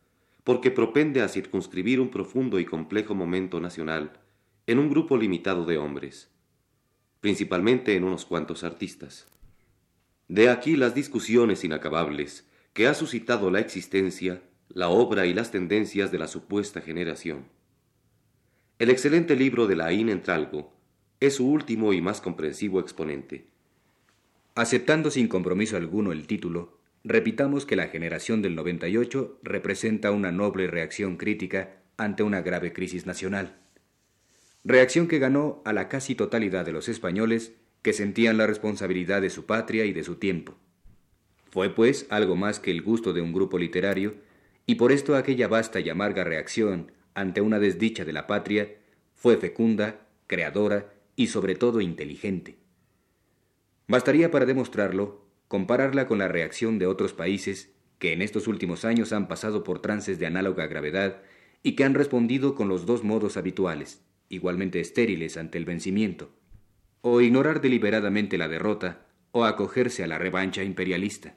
porque 0.45 0.71
propende 0.71 1.21
a 1.21 1.29
circunscribir 1.29 2.01
un 2.01 2.09
profundo 2.09 2.59
y 2.59 2.65
complejo 2.65 3.15
momento 3.15 3.61
nacional 3.61 4.19
en 4.67 4.81
un 4.81 4.91
grupo 4.91 5.17
limitado 5.17 5.65
de 5.65 5.79
hombres, 5.79 6.29
principalmente 7.21 7.95
en 7.95 8.03
unos 8.03 8.27
cuantos 8.27 8.65
artistas. 8.65 9.29
De 10.27 10.49
aquí 10.49 10.75
las 10.77 10.93
discusiones 10.93 11.63
inacabables 11.63 12.49
que 12.73 12.89
ha 12.89 12.95
suscitado 12.95 13.51
la 13.53 13.61
existencia, 13.61 14.43
la 14.69 14.89
obra 14.89 15.27
y 15.27 15.35
las 15.35 15.53
tendencias 15.53 16.11
de 16.11 16.19
la 16.19 16.27
supuesta 16.27 16.81
generación. 16.81 17.45
El 18.81 18.91
excelente 18.91 19.37
libro 19.37 19.69
de 19.69 19.77
Laín 19.77 20.09
Entralgo 20.09 20.75
es 21.21 21.37
su 21.37 21.49
último 21.49 21.93
y 21.93 22.01
más 22.01 22.21
comprensivo 22.21 22.81
exponente. 22.81 23.47
Aceptando 24.57 25.13
sin 25.13 25.29
compromiso 25.29 25.77
alguno 25.77 26.11
el 26.11 26.27
título, 26.27 26.81
repitamos 27.05 27.67
que 27.67 27.77
la 27.77 27.87
generación 27.87 28.43
del 28.43 28.57
98 28.57 29.39
representa 29.45 30.11
una 30.11 30.33
noble 30.33 30.67
reacción 30.67 31.17
crítica 31.17 31.83
ante 31.97 32.25
una 32.25 32.43
grave 32.43 32.73
crisis 32.73 33.07
nacional 33.07 33.61
reacción 34.67 35.07
que 35.07 35.21
ganó 35.21 35.63
a 35.65 35.73
la 35.73 35.89
casi 35.89 36.17
totalidad 36.17 36.67
de 36.67 36.73
los 36.73 36.89
españoles 36.89 37.53
que 37.83 37.93
sentían 37.93 38.37
la 38.37 38.49
responsabilidad 38.49 39.23
de 39.23 39.31
su 39.31 39.47
patria 39.47 39.85
y 39.85 39.93
de 39.93 40.03
su 40.03 40.17
tiempo. 40.17 40.57
Fue, 41.51 41.73
pues, 41.73 42.07
algo 42.11 42.35
más 42.35 42.59
que 42.59 42.73
el 42.73 42.83
gusto 42.83 43.13
de 43.13 43.21
un 43.21 43.33
grupo 43.33 43.59
literario, 43.59 44.17
y 44.67 44.75
por 44.75 44.91
esto 44.91 45.15
aquella 45.15 45.47
vasta 45.47 45.79
y 45.79 45.89
amarga 45.89 46.25
reacción 46.25 46.91
ante 47.15 47.41
una 47.41 47.61
desdicha 47.61 48.05
de 48.05 48.13
la 48.13 48.27
patria 48.27 48.75
fue 49.15 49.37
fecunda, 49.37 50.01
creadora 50.27 50.93
y 51.15 51.29
sobre 51.29 51.55
todo 51.55 51.81
inteligente. 51.81 52.57
Bastaría 53.87 54.33
para 54.33 54.47
demostrarlo 54.47 55.25
compararla 55.47 56.09
con 56.09 56.19
la 56.19 56.27
reacción 56.27 56.81
de 56.81 56.87
otros 56.87 57.13
países 57.13 57.71
que 58.01 58.13
en 58.13 58.21
estos 58.21 58.49
últimos 58.49 58.85
años 58.85 59.13
han 59.13 59.29
pasado 59.29 59.63
por 59.63 59.81
trances 59.81 60.19
de 60.19 60.27
análoga 60.27 60.67
gravedad 60.67 61.23
y 61.63 61.77
que 61.77 61.85
han 61.85 61.95
respondido 61.95 62.57
con 62.57 62.69
los 62.69 62.85
dos 62.85 63.05
modos 63.05 63.37
habituales, 63.37 64.03
igualmente 64.29 64.81
estériles 64.81 65.37
ante 65.37 65.59
el 65.59 65.65
vencimiento, 65.65 66.31
o 67.01 67.21
ignorar 67.21 67.61
deliberadamente 67.61 68.39
la 68.39 68.49
derrota, 68.49 69.07
o 69.33 69.45
acogerse 69.45 70.03
a 70.03 70.07
la 70.07 70.19
revancha 70.19 70.63
imperialista. 70.63 71.37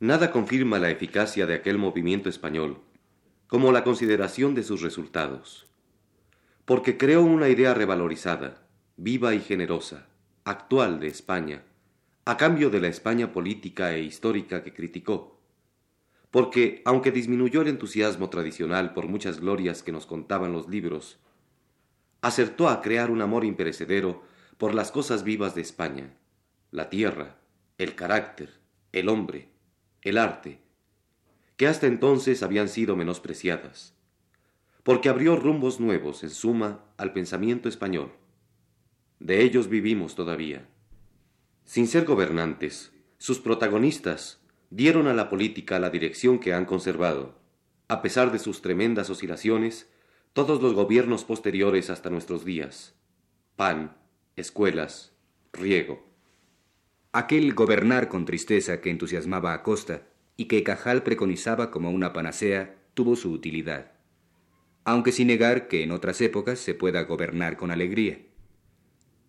Nada 0.00 0.30
confirma 0.30 0.78
la 0.78 0.90
eficacia 0.90 1.46
de 1.46 1.54
aquel 1.54 1.78
movimiento 1.78 2.28
español 2.28 2.80
como 3.52 3.70
la 3.70 3.84
consideración 3.84 4.54
de 4.54 4.62
sus 4.62 4.80
resultados, 4.80 5.66
porque 6.64 6.96
creó 6.96 7.22
una 7.22 7.50
idea 7.50 7.74
revalorizada, 7.74 8.66
viva 8.96 9.34
y 9.34 9.40
generosa, 9.40 10.08
actual 10.44 11.00
de 11.00 11.08
España, 11.08 11.62
a 12.24 12.38
cambio 12.38 12.70
de 12.70 12.80
la 12.80 12.88
España 12.88 13.30
política 13.30 13.94
e 13.94 14.00
histórica 14.00 14.62
que 14.62 14.72
criticó, 14.72 15.38
porque, 16.30 16.80
aunque 16.86 17.12
disminuyó 17.12 17.60
el 17.60 17.68
entusiasmo 17.68 18.30
tradicional 18.30 18.94
por 18.94 19.06
muchas 19.06 19.40
glorias 19.40 19.82
que 19.82 19.92
nos 19.92 20.06
contaban 20.06 20.54
los 20.54 20.70
libros, 20.70 21.18
acertó 22.22 22.68
a 22.68 22.80
crear 22.80 23.10
un 23.10 23.20
amor 23.20 23.44
imperecedero 23.44 24.22
por 24.56 24.74
las 24.74 24.92
cosas 24.92 25.24
vivas 25.24 25.54
de 25.54 25.60
España, 25.60 26.14
la 26.70 26.88
tierra, 26.88 27.36
el 27.78 27.94
carácter, 27.94 28.60
el 28.92 29.08
hombre, 29.08 29.48
el 30.02 30.16
arte, 30.16 30.60
que 31.56 31.66
hasta 31.66 31.86
entonces 31.86 32.42
habían 32.42 32.68
sido 32.68 32.96
menospreciadas, 32.96 33.94
porque 34.84 35.08
abrió 35.08 35.36
rumbos 35.36 35.80
nuevos, 35.80 36.22
en 36.22 36.30
suma, 36.30 36.84
al 36.96 37.12
pensamiento 37.12 37.68
español. 37.68 38.12
De 39.18 39.42
ellos 39.42 39.68
vivimos 39.68 40.14
todavía. 40.14 40.68
Sin 41.64 41.86
ser 41.86 42.04
gobernantes, 42.04 42.92
sus 43.18 43.38
protagonistas 43.38 44.40
dieron 44.70 45.06
a 45.06 45.14
la 45.14 45.28
política 45.28 45.78
la 45.78 45.90
dirección 45.90 46.38
que 46.38 46.54
han 46.54 46.66
conservado, 46.66 47.38
a 47.88 48.00
pesar 48.00 48.32
de 48.32 48.38
sus 48.38 48.62
tremendas 48.62 49.10
oscilaciones 49.10 49.91
todos 50.32 50.62
los 50.62 50.72
gobiernos 50.72 51.24
posteriores 51.24 51.90
hasta 51.90 52.08
nuestros 52.08 52.44
días. 52.44 52.94
Pan, 53.54 53.98
escuelas, 54.34 55.12
riego. 55.52 56.06
Aquel 57.12 57.52
gobernar 57.52 58.08
con 58.08 58.24
tristeza 58.24 58.80
que 58.80 58.88
entusiasmaba 58.88 59.52
a 59.52 59.62
Costa 59.62 60.08
y 60.38 60.46
que 60.46 60.62
Cajal 60.62 61.02
preconizaba 61.02 61.70
como 61.70 61.90
una 61.90 62.14
panacea 62.14 62.78
tuvo 62.94 63.14
su 63.14 63.30
utilidad, 63.30 63.92
aunque 64.84 65.12
sin 65.12 65.26
negar 65.26 65.68
que 65.68 65.82
en 65.82 65.90
otras 65.90 66.22
épocas 66.22 66.58
se 66.58 66.74
pueda 66.74 67.02
gobernar 67.02 67.58
con 67.58 67.70
alegría. 67.70 68.22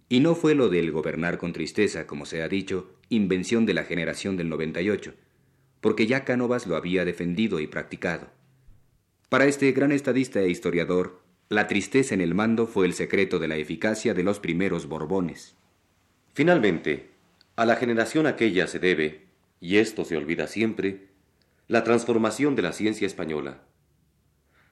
Y 0.07 0.21
no 0.21 0.35
fue 0.35 0.55
lo 0.55 0.69
del 0.69 0.91
gobernar 0.91 1.37
con 1.37 1.51
tristeza, 1.51 2.07
como 2.07 2.25
se 2.25 2.41
ha 2.41 2.47
dicho, 2.47 2.95
invención 3.09 3.65
de 3.65 3.73
la 3.73 3.83
generación 3.83 4.37
del 4.37 4.47
98, 4.47 5.13
porque 5.81 6.07
ya 6.07 6.23
Cánovas 6.23 6.65
lo 6.65 6.77
había 6.77 7.03
defendido 7.03 7.59
y 7.59 7.67
practicado. 7.67 8.31
Para 9.29 9.45
este 9.45 9.71
gran 9.71 9.91
estadista 9.91 10.41
e 10.41 10.49
historiador, 10.49 11.21
la 11.49 11.67
tristeza 11.67 12.13
en 12.13 12.21
el 12.21 12.33
mando 12.33 12.67
fue 12.67 12.85
el 12.85 12.93
secreto 12.93 13.39
de 13.39 13.47
la 13.47 13.57
eficacia 13.57 14.13
de 14.13 14.23
los 14.23 14.39
primeros 14.39 14.87
Borbones. 14.87 15.55
Finalmente, 16.33 17.11
a 17.55 17.65
la 17.65 17.75
generación 17.75 18.25
aquella 18.25 18.67
se 18.67 18.79
debe, 18.79 19.27
y 19.59 19.77
esto 19.77 20.05
se 20.05 20.17
olvida 20.17 20.47
siempre, 20.47 21.09
la 21.67 21.83
transformación 21.83 22.55
de 22.55 22.61
la 22.63 22.73
ciencia 22.73 23.07
española. 23.07 23.61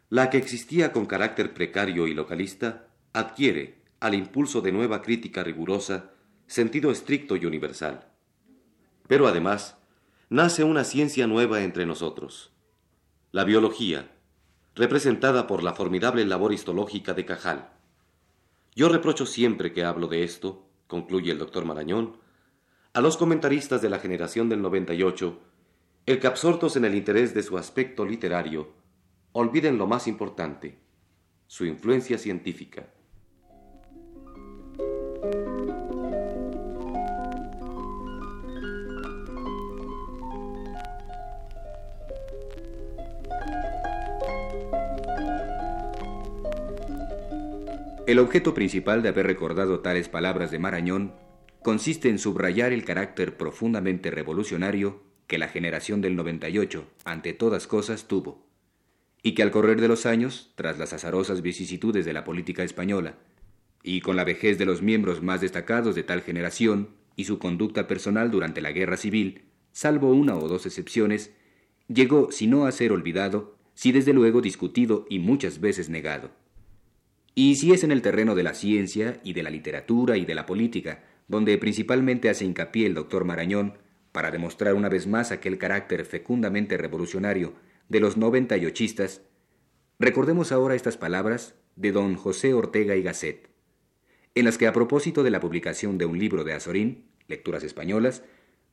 La 0.10 0.30
que 0.30 0.38
existía 0.38 0.92
con 0.92 1.06
carácter 1.06 1.54
precario 1.54 2.08
y 2.08 2.14
localista 2.14 2.88
adquiere, 3.14 3.76
al 4.00 4.16
impulso 4.16 4.62
de 4.62 4.72
nueva 4.72 5.02
crítica 5.02 5.44
rigurosa, 5.44 6.12
sentido 6.48 6.92
estricto 6.92 7.36
y 7.36 7.46
universal. 7.46 8.08
Pero 9.08 9.28
además, 9.28 9.78
nace 10.30 10.64
una 10.64 10.84
ciencia 10.84 11.28
nueva 11.28 11.62
entre 11.64 11.86
nosotros, 11.86 12.52
la 13.32 13.44
biología, 13.44 14.12
representada 14.76 15.48
por 15.48 15.64
la 15.64 15.74
formidable 15.74 16.26
labor 16.26 16.54
histológica 16.54 17.14
de 17.14 17.26
Cajal. 17.26 17.70
Yo 18.76 18.88
reprocho 18.90 19.26
siempre 19.26 19.74
que 19.74 19.84
hablo 19.84 20.08
de 20.08 20.24
esto, 20.24 20.66
concluye 20.88 21.32
el 21.32 21.40
doctor 21.40 21.66
Marañón, 21.66 22.18
a 22.94 23.02
los 23.02 23.18
comentaristas 23.18 23.82
de 23.82 23.90
la 23.90 24.00
generación 24.00 24.50
del 24.50 24.62
98, 24.62 25.40
el 26.06 26.20
que 26.20 26.28
absortos 26.28 26.76
en 26.76 26.86
el 26.86 26.96
interés 26.96 27.34
de 27.34 27.44
su 27.44 27.58
aspecto 27.58 28.06
literario, 28.06 28.74
olviden 29.34 29.78
lo 29.78 29.88
más 29.88 30.08
importante, 30.08 30.80
su 31.48 31.66
influencia 31.66 32.18
científica. 32.18 32.88
El 48.12 48.20
objeto 48.20 48.54
principal 48.54 49.02
de 49.02 49.08
haber 49.08 49.26
recordado 49.26 49.80
tales 49.80 50.10
palabras 50.10 50.52
de 50.52 50.60
Marañón 50.60 51.14
consiste 51.64 52.10
en 52.10 52.20
subrayar 52.20 52.74
el 52.74 52.84
carácter 52.84 53.38
profundamente 53.38 54.12
revolucionario 54.12 55.02
que 55.28 55.38
la 55.38 55.48
generación 55.48 56.02
del 56.02 56.18
98, 56.18 56.86
ante 57.06 57.32
todas 57.32 57.68
cosas, 57.68 58.10
tuvo, 58.10 58.46
y 59.24 59.34
que 59.34 59.44
al 59.44 59.52
correr 59.52 59.80
de 59.80 59.88
los 59.88 60.06
años, 60.06 60.52
tras 60.56 60.78
las 60.78 60.92
azarosas 60.92 61.42
vicisitudes 61.42 62.04
de 62.04 62.12
la 62.12 62.26
política 62.26 62.66
española, 62.66 63.16
y 63.82 64.02
con 64.02 64.18
la 64.18 64.26
vejez 64.26 64.58
de 64.58 64.66
los 64.66 64.82
miembros 64.82 65.24
más 65.24 65.40
destacados 65.40 65.96
de 65.96 66.04
tal 66.04 66.22
generación 66.22 66.90
y 67.16 67.24
su 67.24 67.40
conducta 67.40 67.88
personal 67.88 68.30
durante 68.30 68.60
la 68.60 68.74
guerra 68.74 68.98
civil, 68.98 69.46
salvo 69.72 70.12
una 70.12 70.36
o 70.36 70.50
dos 70.50 70.66
excepciones, 70.66 71.32
llegó, 71.88 72.30
si 72.30 72.48
no 72.48 72.66
a 72.66 72.74
ser 72.74 72.92
olvidado, 72.92 73.56
si 73.74 73.94
desde 73.94 74.12
luego 74.12 74.42
discutido 74.42 75.06
y 75.10 75.20
muchas 75.20 75.62
veces 75.62 75.88
negado. 75.88 76.41
Y 77.34 77.56
si 77.56 77.72
es 77.72 77.84
en 77.84 77.92
el 77.92 78.02
terreno 78.02 78.36
de 78.36 78.44
la 78.44 78.54
ciencia 78.54 79.20
y 79.24 79.34
de 79.34 79.44
la 79.44 79.50
literatura 79.50 80.18
y 80.18 80.26
de 80.26 80.36
la 80.36 80.46
política, 80.46 81.04
donde 81.28 81.58
principalmente 81.58 82.30
hace 82.30 82.46
hincapié 82.46 82.86
el 82.88 82.94
doctor 82.94 83.24
Marañón, 83.24 83.78
para 84.12 84.32
demostrar 84.32 84.74
una 84.74 84.90
vez 84.90 85.08
más 85.08 85.32
aquel 85.32 85.58
carácter 85.58 86.06
fecundamente 86.06 86.78
revolucionario 86.78 87.54
de 87.88 88.02
los 88.02 88.18
noventa 88.18 88.58
y 88.58 88.66
ochistas, 88.66 89.22
recordemos 90.00 90.52
ahora 90.52 90.76
estas 90.76 90.98
palabras 90.98 91.56
de 91.78 91.94
don 91.94 92.16
José 92.16 92.54
Ortega 92.54 92.96
y 92.96 93.04
Gasset, 93.04 93.50
en 94.36 94.46
las 94.46 94.58
que 94.58 94.68
a 94.68 94.74
propósito 94.74 95.24
de 95.24 95.32
la 95.32 95.40
publicación 95.40 95.98
de 95.98 96.06
un 96.06 96.20
libro 96.20 96.44
de 96.44 96.54
Azorín, 96.54 97.06
Lecturas 97.28 97.64
Españolas, 97.64 98.24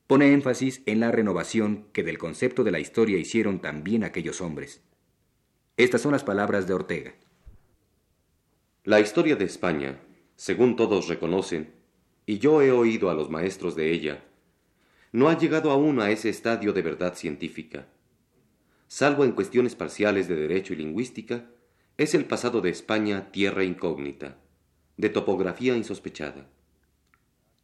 pone 0.08 0.32
énfasis 0.32 0.82
en 0.86 1.00
la 1.00 1.12
renovación 1.12 1.86
que 1.92 2.02
del 2.02 2.18
concepto 2.18 2.64
de 2.64 2.72
la 2.72 2.80
historia 2.80 3.18
hicieron 3.18 3.60
también 3.60 4.02
aquellos 4.02 4.40
hombres. 4.40 4.82
Estas 5.76 6.00
son 6.00 6.12
las 6.12 6.24
palabras 6.24 6.66
de 6.66 6.74
Ortega. 6.74 7.14
La 8.88 9.00
historia 9.00 9.36
de 9.36 9.44
España, 9.44 10.00
según 10.34 10.74
todos 10.74 11.08
reconocen, 11.08 11.74
y 12.24 12.38
yo 12.38 12.62
he 12.62 12.72
oído 12.72 13.10
a 13.10 13.14
los 13.14 13.28
maestros 13.28 13.76
de 13.76 13.92
ella, 13.92 14.24
no 15.12 15.28
ha 15.28 15.36
llegado 15.36 15.70
aún 15.72 16.00
a 16.00 16.10
ese 16.10 16.30
estadio 16.30 16.72
de 16.72 16.80
verdad 16.80 17.14
científica. 17.14 17.86
Salvo 18.86 19.26
en 19.26 19.32
cuestiones 19.32 19.74
parciales 19.74 20.26
de 20.26 20.36
derecho 20.36 20.72
y 20.72 20.76
lingüística, 20.76 21.50
es 21.98 22.14
el 22.14 22.24
pasado 22.24 22.62
de 22.62 22.70
España 22.70 23.30
tierra 23.30 23.62
incógnita, 23.62 24.38
de 24.96 25.10
topografía 25.10 25.76
insospechada. 25.76 26.48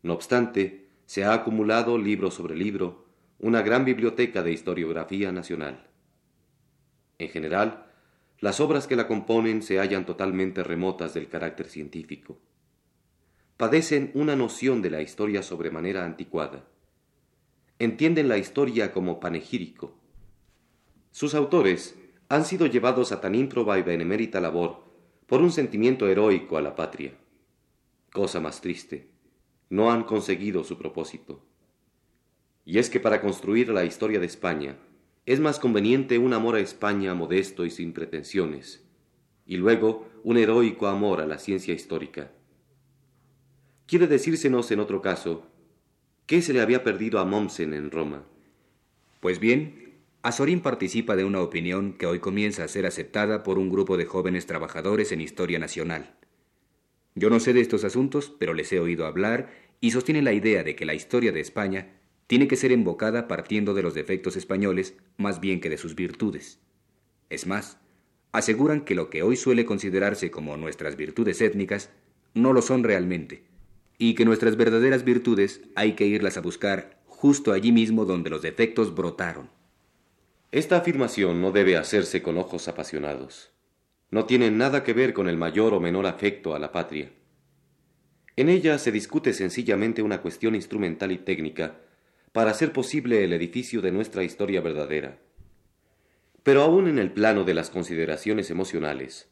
No 0.03 0.13
obstante, 0.13 0.91
se 1.07 1.25
ha 1.25 1.33
acumulado 1.33 1.97
libro 1.97 2.31
sobre 2.31 2.55
libro 2.55 3.07
una 3.39 3.63
gran 3.63 3.87
biblioteca 3.87 4.43
de 4.43 4.53
historiografía 4.53 5.33
nacional. 5.33 5.87
En 7.17 7.31
general, 7.31 7.94
las 8.45 8.61
obras 8.61 8.87
que 8.87 8.95
la 8.95 9.09
componen 9.09 9.63
se 9.63 9.79
hallan 9.79 10.05
totalmente 10.05 10.63
remotas 10.63 11.15
del 11.15 11.29
carácter 11.31 11.67
científico. 11.67 12.39
Padecen 13.57 14.11
una 14.13 14.37
noción 14.37 14.83
de 14.83 14.91
la 14.91 15.01
historia 15.01 15.43
sobremanera 15.43 16.05
anticuada. 16.05 16.69
Entienden 17.79 18.29
la 18.29 18.37
historia 18.37 18.93
como 18.93 19.19
panegírico. 19.19 19.95
Sus 21.11 21.35
autores 21.35 21.99
han 22.29 22.45
sido 22.45 22.67
llevados 22.67 23.13
a 23.13 23.23
tan 23.23 23.35
ímproba 23.35 23.79
y 23.79 23.83
benemérita 23.83 24.43
labor 24.43 24.85
por 25.27 25.41
un 25.41 25.51
sentimiento 25.51 26.07
heroico 26.07 26.59
a 26.59 26.61
la 26.61 26.75
patria. 26.75 27.15
Cosa 28.13 28.41
más 28.41 28.61
triste, 28.61 29.09
no 29.71 29.91
han 29.91 30.05
conseguido 30.05 30.65
su 30.65 30.77
propósito. 30.77 31.47
Y 32.67 32.77
es 32.79 32.91
que 32.91 33.01
para 33.01 33.23
construir 33.23 33.71
la 33.71 33.87
historia 33.87 34.21
de 34.21 34.27
España, 34.27 34.77
es 35.27 35.41
más 35.41 35.59
conveniente 35.59 36.19
un 36.19 36.33
amor 36.33 36.57
a 36.57 36.61
España 36.61 37.15
modesto 37.15 37.65
y 37.65 37.71
sin 37.71 37.93
pretensiones, 37.93 38.85
y 39.47 39.57
luego 39.57 40.09
un 40.23 40.37
heroico 40.37 40.87
amor 40.87 41.21
a 41.21 41.27
la 41.27 41.39
ciencia 41.39 41.73
histórica. 41.73 42.31
Quiere 43.87 44.07
decírsenos 44.07 44.71
en 44.71 44.81
otro 44.81 45.03
caso, 45.03 45.47
¿qué 46.27 46.43
se 46.43 46.53
le 46.53 46.61
había 46.61 46.85
perdido 46.85 47.19
a 47.19 47.25
Mommsen 47.25 47.75
en 47.75 47.91
Roma? 47.91 48.25
Pues 49.21 49.39
bien, 49.39 49.85
Azorín 50.23 50.61
participa 50.61 51.17
de 51.17 51.25
una 51.25 51.41
opinión 51.41 51.95
que 51.95 52.07
hoy 52.07 52.19
comienza 52.19 52.65
a 52.65 52.69
ser 52.69 52.87
aceptada 52.87 53.43
por 53.43 53.59
un 53.59 53.69
grupo 53.69 53.97
de 53.97 54.07
jóvenes 54.07 54.47
trabajadores 54.47 55.13
en 55.13 55.21
historia 55.21 55.59
nacional. 55.59 56.17
Yo 57.15 57.31
no 57.31 57.41
sé 57.41 57.53
de 57.53 57.61
estos 57.61 57.85
asuntos, 57.85 58.35
pero 58.39 58.55
les 58.55 58.73
he 58.73 58.81
oído 58.81 59.07
hablar 59.07 59.51
y 59.81 59.91
sostienen 59.91 60.25
la 60.25 60.33
idea 60.33 60.65
de 60.65 60.75
que 60.75 60.87
la 60.87 60.95
historia 60.95 61.31
de 61.31 61.41
España 61.41 62.01
tiene 62.27 62.49
que 62.49 62.57
ser 62.57 62.73
invocada 62.73 63.29
partiendo 63.29 63.75
de 63.75 63.83
los 63.83 63.95
defectos 63.95 64.37
españoles 64.37 64.95
más 65.17 65.41
bien 65.41 65.61
que 65.61 65.71
de 65.71 65.79
sus 65.79 65.95
virtudes. 65.95 66.59
Es 67.31 67.47
más, 67.47 67.79
aseguran 68.33 68.85
que 68.85 68.95
lo 68.95 69.11
que 69.11 69.23
hoy 69.23 69.37
suele 69.37 69.65
considerarse 69.65 70.31
como 70.31 70.57
nuestras 70.57 70.97
virtudes 70.97 71.41
étnicas 71.41 71.91
no 72.33 72.53
lo 72.53 72.63
son 72.63 72.83
realmente, 72.83 73.45
y 73.99 74.15
que 74.15 74.25
nuestras 74.25 74.57
verdaderas 74.57 75.05
virtudes 75.05 75.63
hay 75.75 75.93
que 75.93 76.07
irlas 76.07 76.37
a 76.37 76.41
buscar 76.41 77.03
justo 77.07 77.53
allí 77.53 77.73
mismo 77.73 78.05
donde 78.05 78.31
los 78.31 78.43
defectos 78.43 78.95
brotaron. 78.95 79.51
Esta 80.51 80.77
afirmación 80.77 81.41
no 81.41 81.53
debe 81.53 81.77
hacerse 81.77 82.23
con 82.23 82.39
ojos 82.39 82.69
apasionados. 82.69 83.51
No 84.11 84.27
tiene 84.27 84.51
nada 84.51 84.85
que 84.85 84.93
ver 84.93 85.13
con 85.13 85.29
el 85.29 85.37
mayor 85.37 85.75
o 85.75 85.81
menor 85.81 86.07
afecto 86.07 86.55
a 86.55 86.59
la 86.59 86.71
patria. 86.71 87.13
En 88.37 88.49
ella 88.49 88.79
se 88.79 88.93
discute 88.93 89.33
sencillamente 89.33 90.03
una 90.03 90.21
cuestión 90.21 90.55
instrumental 90.55 91.13
y 91.13 91.19
técnica 91.19 91.81
para 92.35 92.51
hacer 92.51 92.73
posible 92.73 93.23
el 93.23 93.33
edificio 93.33 93.81
de 93.81 93.93
nuestra 93.93 94.25
historia 94.25 94.61
verdadera. 94.61 95.19
Pero 96.43 96.63
aún 96.63 96.89
en 96.89 96.99
el 96.99 97.13
plano 97.13 97.45
de 97.45 97.55
las 97.55 97.71
consideraciones 97.71 98.51
emocionales, 98.51 99.29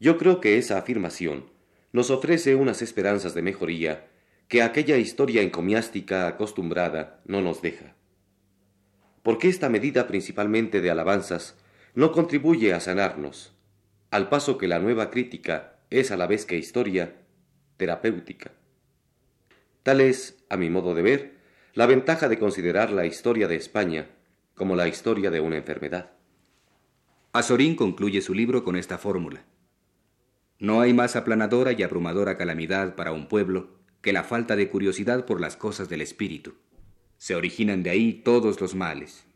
yo 0.00 0.18
creo 0.18 0.38
que 0.42 0.58
esa 0.58 0.76
afirmación 0.76 1.50
nos 1.92 2.10
ofrece 2.10 2.54
unas 2.54 2.82
esperanzas 2.82 3.32
de 3.32 3.40
mejoría 3.40 4.08
que 4.48 4.60
aquella 4.60 4.98
historia 4.98 5.40
encomiástica 5.40 6.28
acostumbrada 6.28 7.22
no 7.24 7.40
nos 7.40 7.62
deja. 7.62 7.96
Porque 9.22 9.48
esta 9.48 9.70
medida 9.70 10.06
principalmente 10.06 10.82
de 10.82 10.90
alabanzas 10.90 11.56
no 11.94 12.12
contribuye 12.12 12.74
a 12.74 12.80
sanarnos, 12.80 13.54
al 14.10 14.28
paso 14.28 14.58
que 14.58 14.68
la 14.68 14.78
nueva 14.78 15.10
crítica 15.10 15.78
es 15.88 16.10
a 16.10 16.18
la 16.18 16.26
vez 16.26 16.44
que 16.44 16.58
historia 16.58 17.14
terapéutica. 17.78 18.52
Tal 19.82 20.02
es, 20.02 20.44
a 20.50 20.58
mi 20.58 20.68
modo 20.68 20.94
de 20.94 21.00
ver, 21.00 21.35
la 21.76 21.84
ventaja 21.84 22.30
de 22.30 22.38
considerar 22.38 22.90
la 22.90 23.04
historia 23.04 23.48
de 23.48 23.56
España 23.56 24.08
como 24.54 24.76
la 24.76 24.88
historia 24.88 25.30
de 25.30 25.40
una 25.40 25.58
enfermedad. 25.58 26.12
Azorín 27.34 27.76
concluye 27.76 28.22
su 28.22 28.32
libro 28.32 28.64
con 28.64 28.76
esta 28.76 28.96
fórmula. 28.96 29.44
No 30.58 30.80
hay 30.80 30.94
más 30.94 31.16
aplanadora 31.16 31.72
y 31.72 31.82
abrumadora 31.82 32.38
calamidad 32.38 32.96
para 32.96 33.12
un 33.12 33.28
pueblo 33.28 33.76
que 34.00 34.14
la 34.14 34.24
falta 34.24 34.56
de 34.56 34.70
curiosidad 34.70 35.26
por 35.26 35.38
las 35.38 35.58
cosas 35.58 35.90
del 35.90 36.00
espíritu. 36.00 36.54
Se 37.18 37.34
originan 37.34 37.82
de 37.82 37.90
ahí 37.90 38.22
todos 38.24 38.58
los 38.58 38.74
males. 38.74 39.26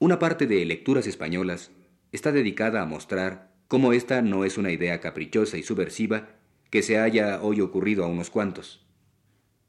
Una 0.00 0.18
parte 0.18 0.48
de 0.48 0.64
Lecturas 0.64 1.06
Españolas 1.06 1.70
está 2.10 2.32
dedicada 2.32 2.82
a 2.82 2.86
mostrar 2.86 3.54
cómo 3.68 3.92
esta 3.92 4.22
no 4.22 4.44
es 4.44 4.58
una 4.58 4.72
idea 4.72 5.00
caprichosa 5.00 5.56
y 5.56 5.62
subversiva 5.62 6.30
que 6.68 6.82
se 6.82 6.98
haya 6.98 7.40
hoy 7.42 7.60
ocurrido 7.60 8.02
a 8.02 8.08
unos 8.08 8.28
cuantos 8.28 8.85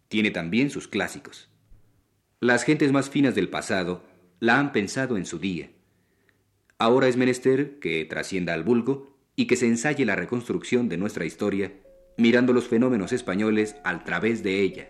tiene 0.08 0.32
también 0.32 0.70
sus 0.70 0.88
clásicos. 0.88 1.50
Las 2.40 2.64
gentes 2.64 2.92
más 2.92 3.10
finas 3.10 3.36
del 3.36 3.50
pasado 3.50 4.04
la 4.40 4.60
han 4.60 4.72
pensado 4.72 5.18
en 5.18 5.26
su 5.26 5.40
día. 5.40 5.72
Ahora 6.78 7.08
es 7.08 7.18
menester 7.18 7.80
que 7.80 8.06
trascienda 8.06 8.54
al 8.54 8.64
vulgo 8.64 9.18
y 9.36 9.48
que 9.48 9.56
se 9.56 9.68
ensaye 9.68 10.06
la 10.06 10.16
reconstrucción 10.16 10.88
de 10.90 10.98
nuestra 10.98 11.26
historia 11.26 11.74
mirando 12.18 12.54
los 12.54 12.68
fenómenos 12.68 13.12
españoles 13.12 13.76
al 13.84 14.04
través 14.04 14.44
de 14.44 14.62
ella. 14.62 14.90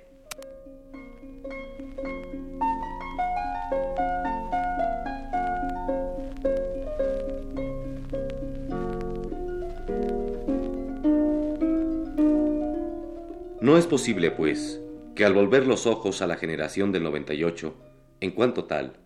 No 13.60 13.78
es 13.78 13.86
posible, 13.86 14.32
pues, 14.32 14.80
que 15.18 15.26
al 15.26 15.34
volver 15.34 15.66
los 15.66 15.88
ojos 15.88 16.22
a 16.22 16.28
la 16.28 16.38
generación 16.38 16.92
del 16.92 17.02
98, 17.02 17.76
en 18.22 18.30
cuanto 18.30 18.66
tal, 18.66 18.98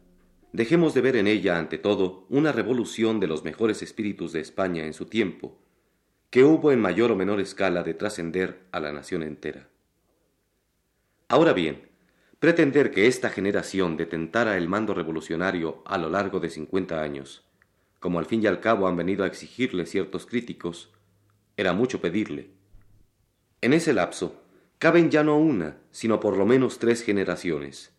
dejemos 0.52 0.94
de 0.94 1.00
ver 1.00 1.16
en 1.16 1.26
ella, 1.26 1.58
ante 1.58 1.78
todo, 1.78 2.26
una 2.28 2.52
revolución 2.52 3.22
de 3.22 3.28
los 3.28 3.46
mejores 3.46 3.82
espíritus 3.82 4.34
de 4.34 4.42
España 4.42 4.86
en 4.86 4.92
su 4.92 5.06
tiempo, 5.06 5.58
que 6.30 6.44
hubo 6.44 6.74
en 6.74 6.82
mayor 6.82 7.14
o 7.14 7.16
menor 7.16 7.40
escala 7.40 7.84
de 7.84 7.94
trascender 7.94 8.68
a 8.74 8.82
la 8.82 8.92
nación 8.92 9.24
entera. 9.24 9.70
Ahora 11.30 11.54
bien, 11.54 11.88
pretender 12.40 12.92
que 12.92 13.08
esta 13.08 13.30
generación 13.30 13.96
detentara 13.96 14.58
el 14.58 14.68
mando 14.68 14.94
revolucionario 14.94 15.82
a 15.86 15.98
lo 15.98 16.10
largo 16.10 16.42
de 16.42 16.50
50 16.50 17.02
años, 17.02 17.46
como 18.02 18.20
al 18.20 18.26
fin 18.26 18.44
y 18.44 18.48
al 18.48 18.60
cabo 18.60 18.90
han 18.90 18.98
venido 18.98 19.24
a 19.24 19.28
exigirle 19.28 19.86
ciertos 19.86 20.26
críticos, 20.26 20.92
era 21.56 21.72
mucho 21.72 22.02
pedirle. 22.02 22.50
En 23.62 23.72
ese 23.72 23.94
lapso, 23.94 24.41
caben 24.82 25.12
ya 25.12 25.24
no 25.24 25.38
una, 25.38 25.78
sino 25.92 26.20
por 26.20 26.36
lo 26.36 26.48
menos 26.48 26.80
tres 26.80 27.04
generaciones. 27.04 27.92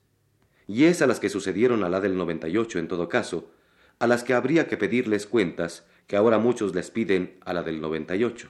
Y 0.66 0.86
es 0.86 1.00
a 1.00 1.06
las 1.06 1.20
que 1.20 1.28
sucedieron 1.28 1.84
a 1.84 1.88
la 1.88 2.00
del 2.00 2.16
98 2.16 2.80
en 2.80 2.88
todo 2.88 3.08
caso, 3.08 3.52
a 4.00 4.08
las 4.08 4.24
que 4.24 4.34
habría 4.34 4.66
que 4.66 4.76
pedirles 4.76 5.28
cuentas 5.28 5.86
que 6.08 6.16
ahora 6.16 6.40
muchos 6.40 6.74
les 6.74 6.90
piden 6.90 7.38
a 7.44 7.52
la 7.52 7.62
del 7.62 7.80
98. 7.80 8.48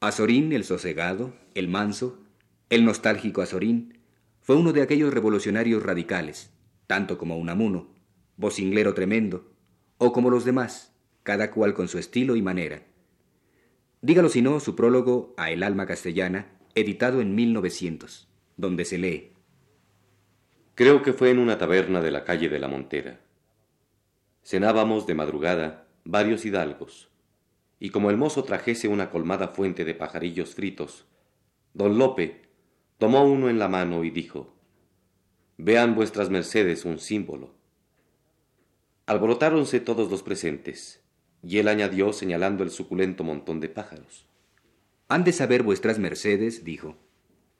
Azorín 0.00 0.52
el 0.52 0.64
sosegado, 0.64 1.32
el 1.54 1.68
manso, 1.68 2.18
el 2.68 2.84
nostálgico 2.84 3.42
Azorín, 3.42 4.00
fue 4.40 4.56
uno 4.56 4.72
de 4.72 4.82
aquellos 4.82 5.14
revolucionarios 5.14 5.84
radicales, 5.84 6.50
tanto 6.88 7.16
como 7.16 7.38
Unamuno, 7.38 7.94
vocinglero 8.38 8.92
tremendo, 8.92 9.52
o 9.98 10.12
como 10.12 10.30
los 10.30 10.44
demás, 10.44 10.96
cada 11.22 11.52
cual 11.52 11.74
con 11.74 11.86
su 11.86 11.98
estilo 11.98 12.34
y 12.34 12.42
manera. 12.42 12.82
Dígalo 14.02 14.30
si 14.30 14.42
no 14.42 14.58
su 14.58 14.74
prólogo 14.74 15.32
a 15.36 15.52
El 15.52 15.62
alma 15.62 15.86
castellana, 15.86 16.56
editado 16.74 17.20
en 17.20 17.34
1900, 17.34 18.28
donde 18.56 18.84
se 18.84 18.98
lee. 18.98 19.32
Creo 20.74 21.02
que 21.02 21.12
fue 21.12 21.30
en 21.30 21.38
una 21.38 21.58
taberna 21.58 22.00
de 22.00 22.10
la 22.10 22.24
calle 22.24 22.48
de 22.48 22.58
la 22.58 22.68
Montera. 22.68 23.20
Cenábamos 24.42 25.06
de 25.06 25.14
madrugada 25.14 25.86
varios 26.04 26.44
hidalgos, 26.44 27.10
y 27.78 27.90
como 27.90 28.10
el 28.10 28.16
mozo 28.16 28.44
trajese 28.44 28.88
una 28.88 29.10
colmada 29.10 29.48
fuente 29.48 29.84
de 29.84 29.94
pajarillos 29.94 30.54
fritos, 30.54 31.06
don 31.74 31.98
Lope 31.98 32.42
tomó 32.98 33.24
uno 33.24 33.48
en 33.48 33.58
la 33.58 33.68
mano 33.68 34.04
y 34.04 34.10
dijo, 34.10 34.54
Vean 35.56 35.94
vuestras 35.94 36.30
mercedes 36.30 36.86
un 36.86 36.98
símbolo. 36.98 37.52
Alborotáronse 39.04 39.80
todos 39.80 40.10
los 40.10 40.22
presentes, 40.22 41.02
y 41.42 41.58
él 41.58 41.68
añadió 41.68 42.12
señalando 42.12 42.64
el 42.64 42.70
suculento 42.70 43.24
montón 43.24 43.60
de 43.60 43.68
pájaros. 43.68 44.29
Han 45.10 45.24
de 45.24 45.32
saber 45.32 45.64
vuestras 45.64 45.98
mercedes, 45.98 46.64
dijo, 46.64 46.96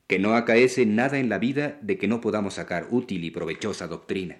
que 0.06 0.20
no 0.20 0.36
acaece 0.36 0.86
nada 0.86 1.18
en 1.18 1.28
la 1.28 1.40
vida 1.40 1.80
de 1.82 1.98
que 1.98 2.06
no 2.06 2.20
podamos 2.20 2.54
sacar 2.54 2.86
útil 2.92 3.24
y 3.24 3.32
provechosa 3.32 3.88
doctrina. 3.88 4.38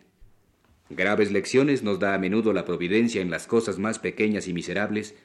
Graves 0.90 1.33
lecciones 1.33 1.83
nos 1.83 1.99
da 1.99 2.14
a 2.14 2.18
menudo 2.18 2.53
la 2.53 2.64
providencia 2.64 3.20
en 3.20 3.29
las 3.29 3.49
cosas 3.49 3.81
más 3.81 3.99
pequeñas 3.99 4.46
y 4.46 4.53
miserables, 4.53 5.16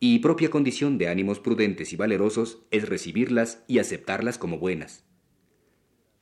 y 0.00 0.18
propia 0.18 0.50
condición 0.50 0.98
de 0.98 1.06
ánimos 1.06 1.38
prudentes 1.38 1.92
y 1.92 1.96
valerosos 1.96 2.66
es 2.72 2.88
recibirlas 2.88 3.62
y 3.68 3.78
aceptarlas 3.78 4.36
como 4.36 4.58
buenas. 4.58 5.04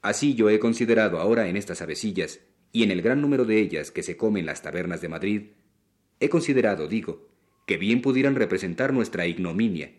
Así 0.03 0.35
yo 0.35 0.51
he 0.51 0.59
considerado 0.59 1.21
ahora 1.21 1.49
en 1.49 1.57
estas 1.57 1.81
avecillas, 1.81 2.41
y 2.71 2.83
en 2.83 2.91
el 2.91 3.01
gran 3.01 3.23
número 3.23 3.47
de 3.47 3.61
ellas 3.61 3.91
que 3.91 4.03
se 4.03 4.19
comen 4.19 4.45
las 4.45 4.61
tabernas 4.61 5.01
de 5.01 5.09
Madrid, 5.09 5.43
he 6.21 6.29
considerado, 6.29 6.87
digo, 6.87 7.31
que 7.67 7.79
bien 7.79 8.03
pudieran 8.03 8.35
representar 8.35 8.93
nuestra 8.93 9.27
ignominia, 9.27 9.91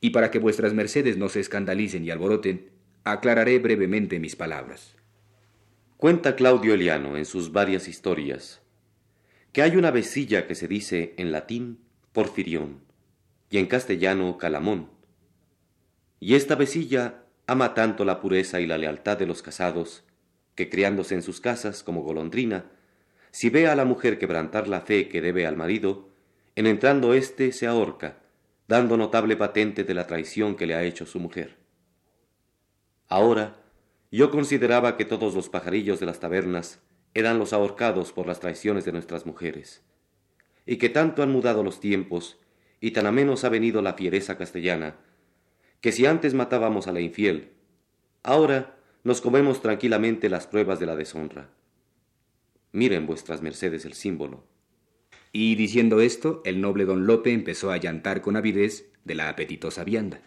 y 0.00 0.10
para 0.10 0.30
que 0.30 0.38
vuestras 0.38 0.74
mercedes 0.74 1.16
no 1.16 1.28
se 1.28 1.40
escandalicen 1.40 2.04
y 2.04 2.10
alboroten, 2.10 2.70
aclararé 3.04 3.58
brevemente 3.58 4.20
mis 4.20 4.36
palabras. 4.36 4.94
Cuenta 5.96 6.36
Claudio 6.36 6.74
Eliano 6.74 7.16
en 7.16 7.24
sus 7.24 7.52
varias 7.52 7.88
historias 7.88 8.62
que 9.52 9.62
hay 9.62 9.76
una 9.76 9.90
vecilla 9.90 10.46
que 10.46 10.54
se 10.54 10.68
dice 10.68 11.14
en 11.16 11.32
latín 11.32 11.80
porfirión 12.12 12.80
y 13.50 13.58
en 13.58 13.66
castellano 13.66 14.38
calamón. 14.38 14.90
Y 16.20 16.34
esta 16.34 16.54
vecilla 16.54 17.24
ama 17.46 17.74
tanto 17.74 18.04
la 18.04 18.20
pureza 18.20 18.60
y 18.60 18.66
la 18.66 18.78
lealtad 18.78 19.18
de 19.18 19.26
los 19.26 19.42
casados 19.42 20.04
que 20.54 20.68
criándose 20.68 21.14
en 21.14 21.22
sus 21.22 21.40
casas 21.40 21.82
como 21.82 22.02
golondrina, 22.02 22.66
si 23.30 23.48
ve 23.48 23.68
a 23.68 23.74
la 23.74 23.84
mujer 23.84 24.18
quebrantar 24.18 24.68
la 24.68 24.82
fe 24.82 25.08
que 25.08 25.20
debe 25.20 25.46
al 25.46 25.56
marido, 25.56 26.08
en 26.56 26.66
entrando 26.66 27.14
éste 27.14 27.52
se 27.52 27.66
ahorca 27.66 28.18
dando 28.68 28.98
notable 28.98 29.34
patente 29.36 29.82
de 29.82 29.94
la 29.94 30.06
traición 30.06 30.54
que 30.54 30.66
le 30.66 30.74
ha 30.74 30.84
hecho 30.84 31.06
su 31.06 31.18
mujer. 31.18 31.56
Ahora, 33.08 33.56
yo 34.10 34.30
consideraba 34.30 34.96
que 34.96 35.06
todos 35.06 35.34
los 35.34 35.48
pajarillos 35.48 35.98
de 36.00 36.06
las 36.06 36.20
tabernas 36.20 36.80
eran 37.14 37.38
los 37.38 37.54
ahorcados 37.54 38.12
por 38.12 38.26
las 38.26 38.40
traiciones 38.40 38.84
de 38.84 38.92
nuestras 38.92 39.24
mujeres, 39.24 39.82
y 40.66 40.76
que 40.76 40.90
tanto 40.90 41.22
han 41.22 41.32
mudado 41.32 41.64
los 41.64 41.80
tiempos 41.80 42.38
y 42.80 42.90
tan 42.90 43.06
a 43.06 43.12
menos 43.12 43.44
ha 43.44 43.48
venido 43.48 43.80
la 43.80 43.94
fiereza 43.94 44.36
castellana, 44.36 44.96
que 45.80 45.90
si 45.90 46.04
antes 46.04 46.34
matábamos 46.34 46.86
a 46.86 46.92
la 46.92 47.00
infiel, 47.00 47.52
ahora 48.22 48.76
nos 49.02 49.22
comemos 49.22 49.62
tranquilamente 49.62 50.28
las 50.28 50.46
pruebas 50.46 50.78
de 50.78 50.86
la 50.86 50.94
deshonra. 50.94 51.48
Miren 52.72 53.06
vuestras 53.06 53.40
mercedes 53.40 53.86
el 53.86 53.94
símbolo. 53.94 54.44
Y 55.32 55.54
diciendo 55.56 56.00
esto, 56.00 56.42
el 56.44 56.60
noble 56.60 56.84
don 56.84 57.06
Lope 57.06 57.32
empezó 57.32 57.70
a 57.70 57.76
llantar 57.76 58.22
con 58.22 58.36
avidez 58.36 58.90
de 59.04 59.14
la 59.14 59.28
apetitosa 59.28 59.84
vianda. 59.84 60.20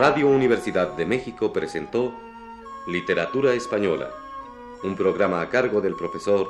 Radio 0.00 0.28
Universidad 0.28 0.96
de 0.96 1.04
México 1.04 1.52
presentó 1.52 2.14
Literatura 2.86 3.52
Española, 3.52 4.10
un 4.82 4.96
programa 4.96 5.42
a 5.42 5.50
cargo 5.50 5.82
del 5.82 5.94
profesor 5.94 6.48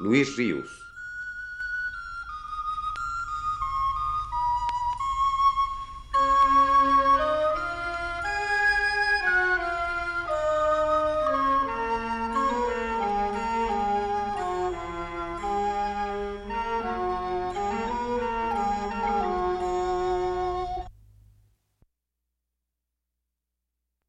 Luis 0.00 0.36
Ríos. 0.36 0.87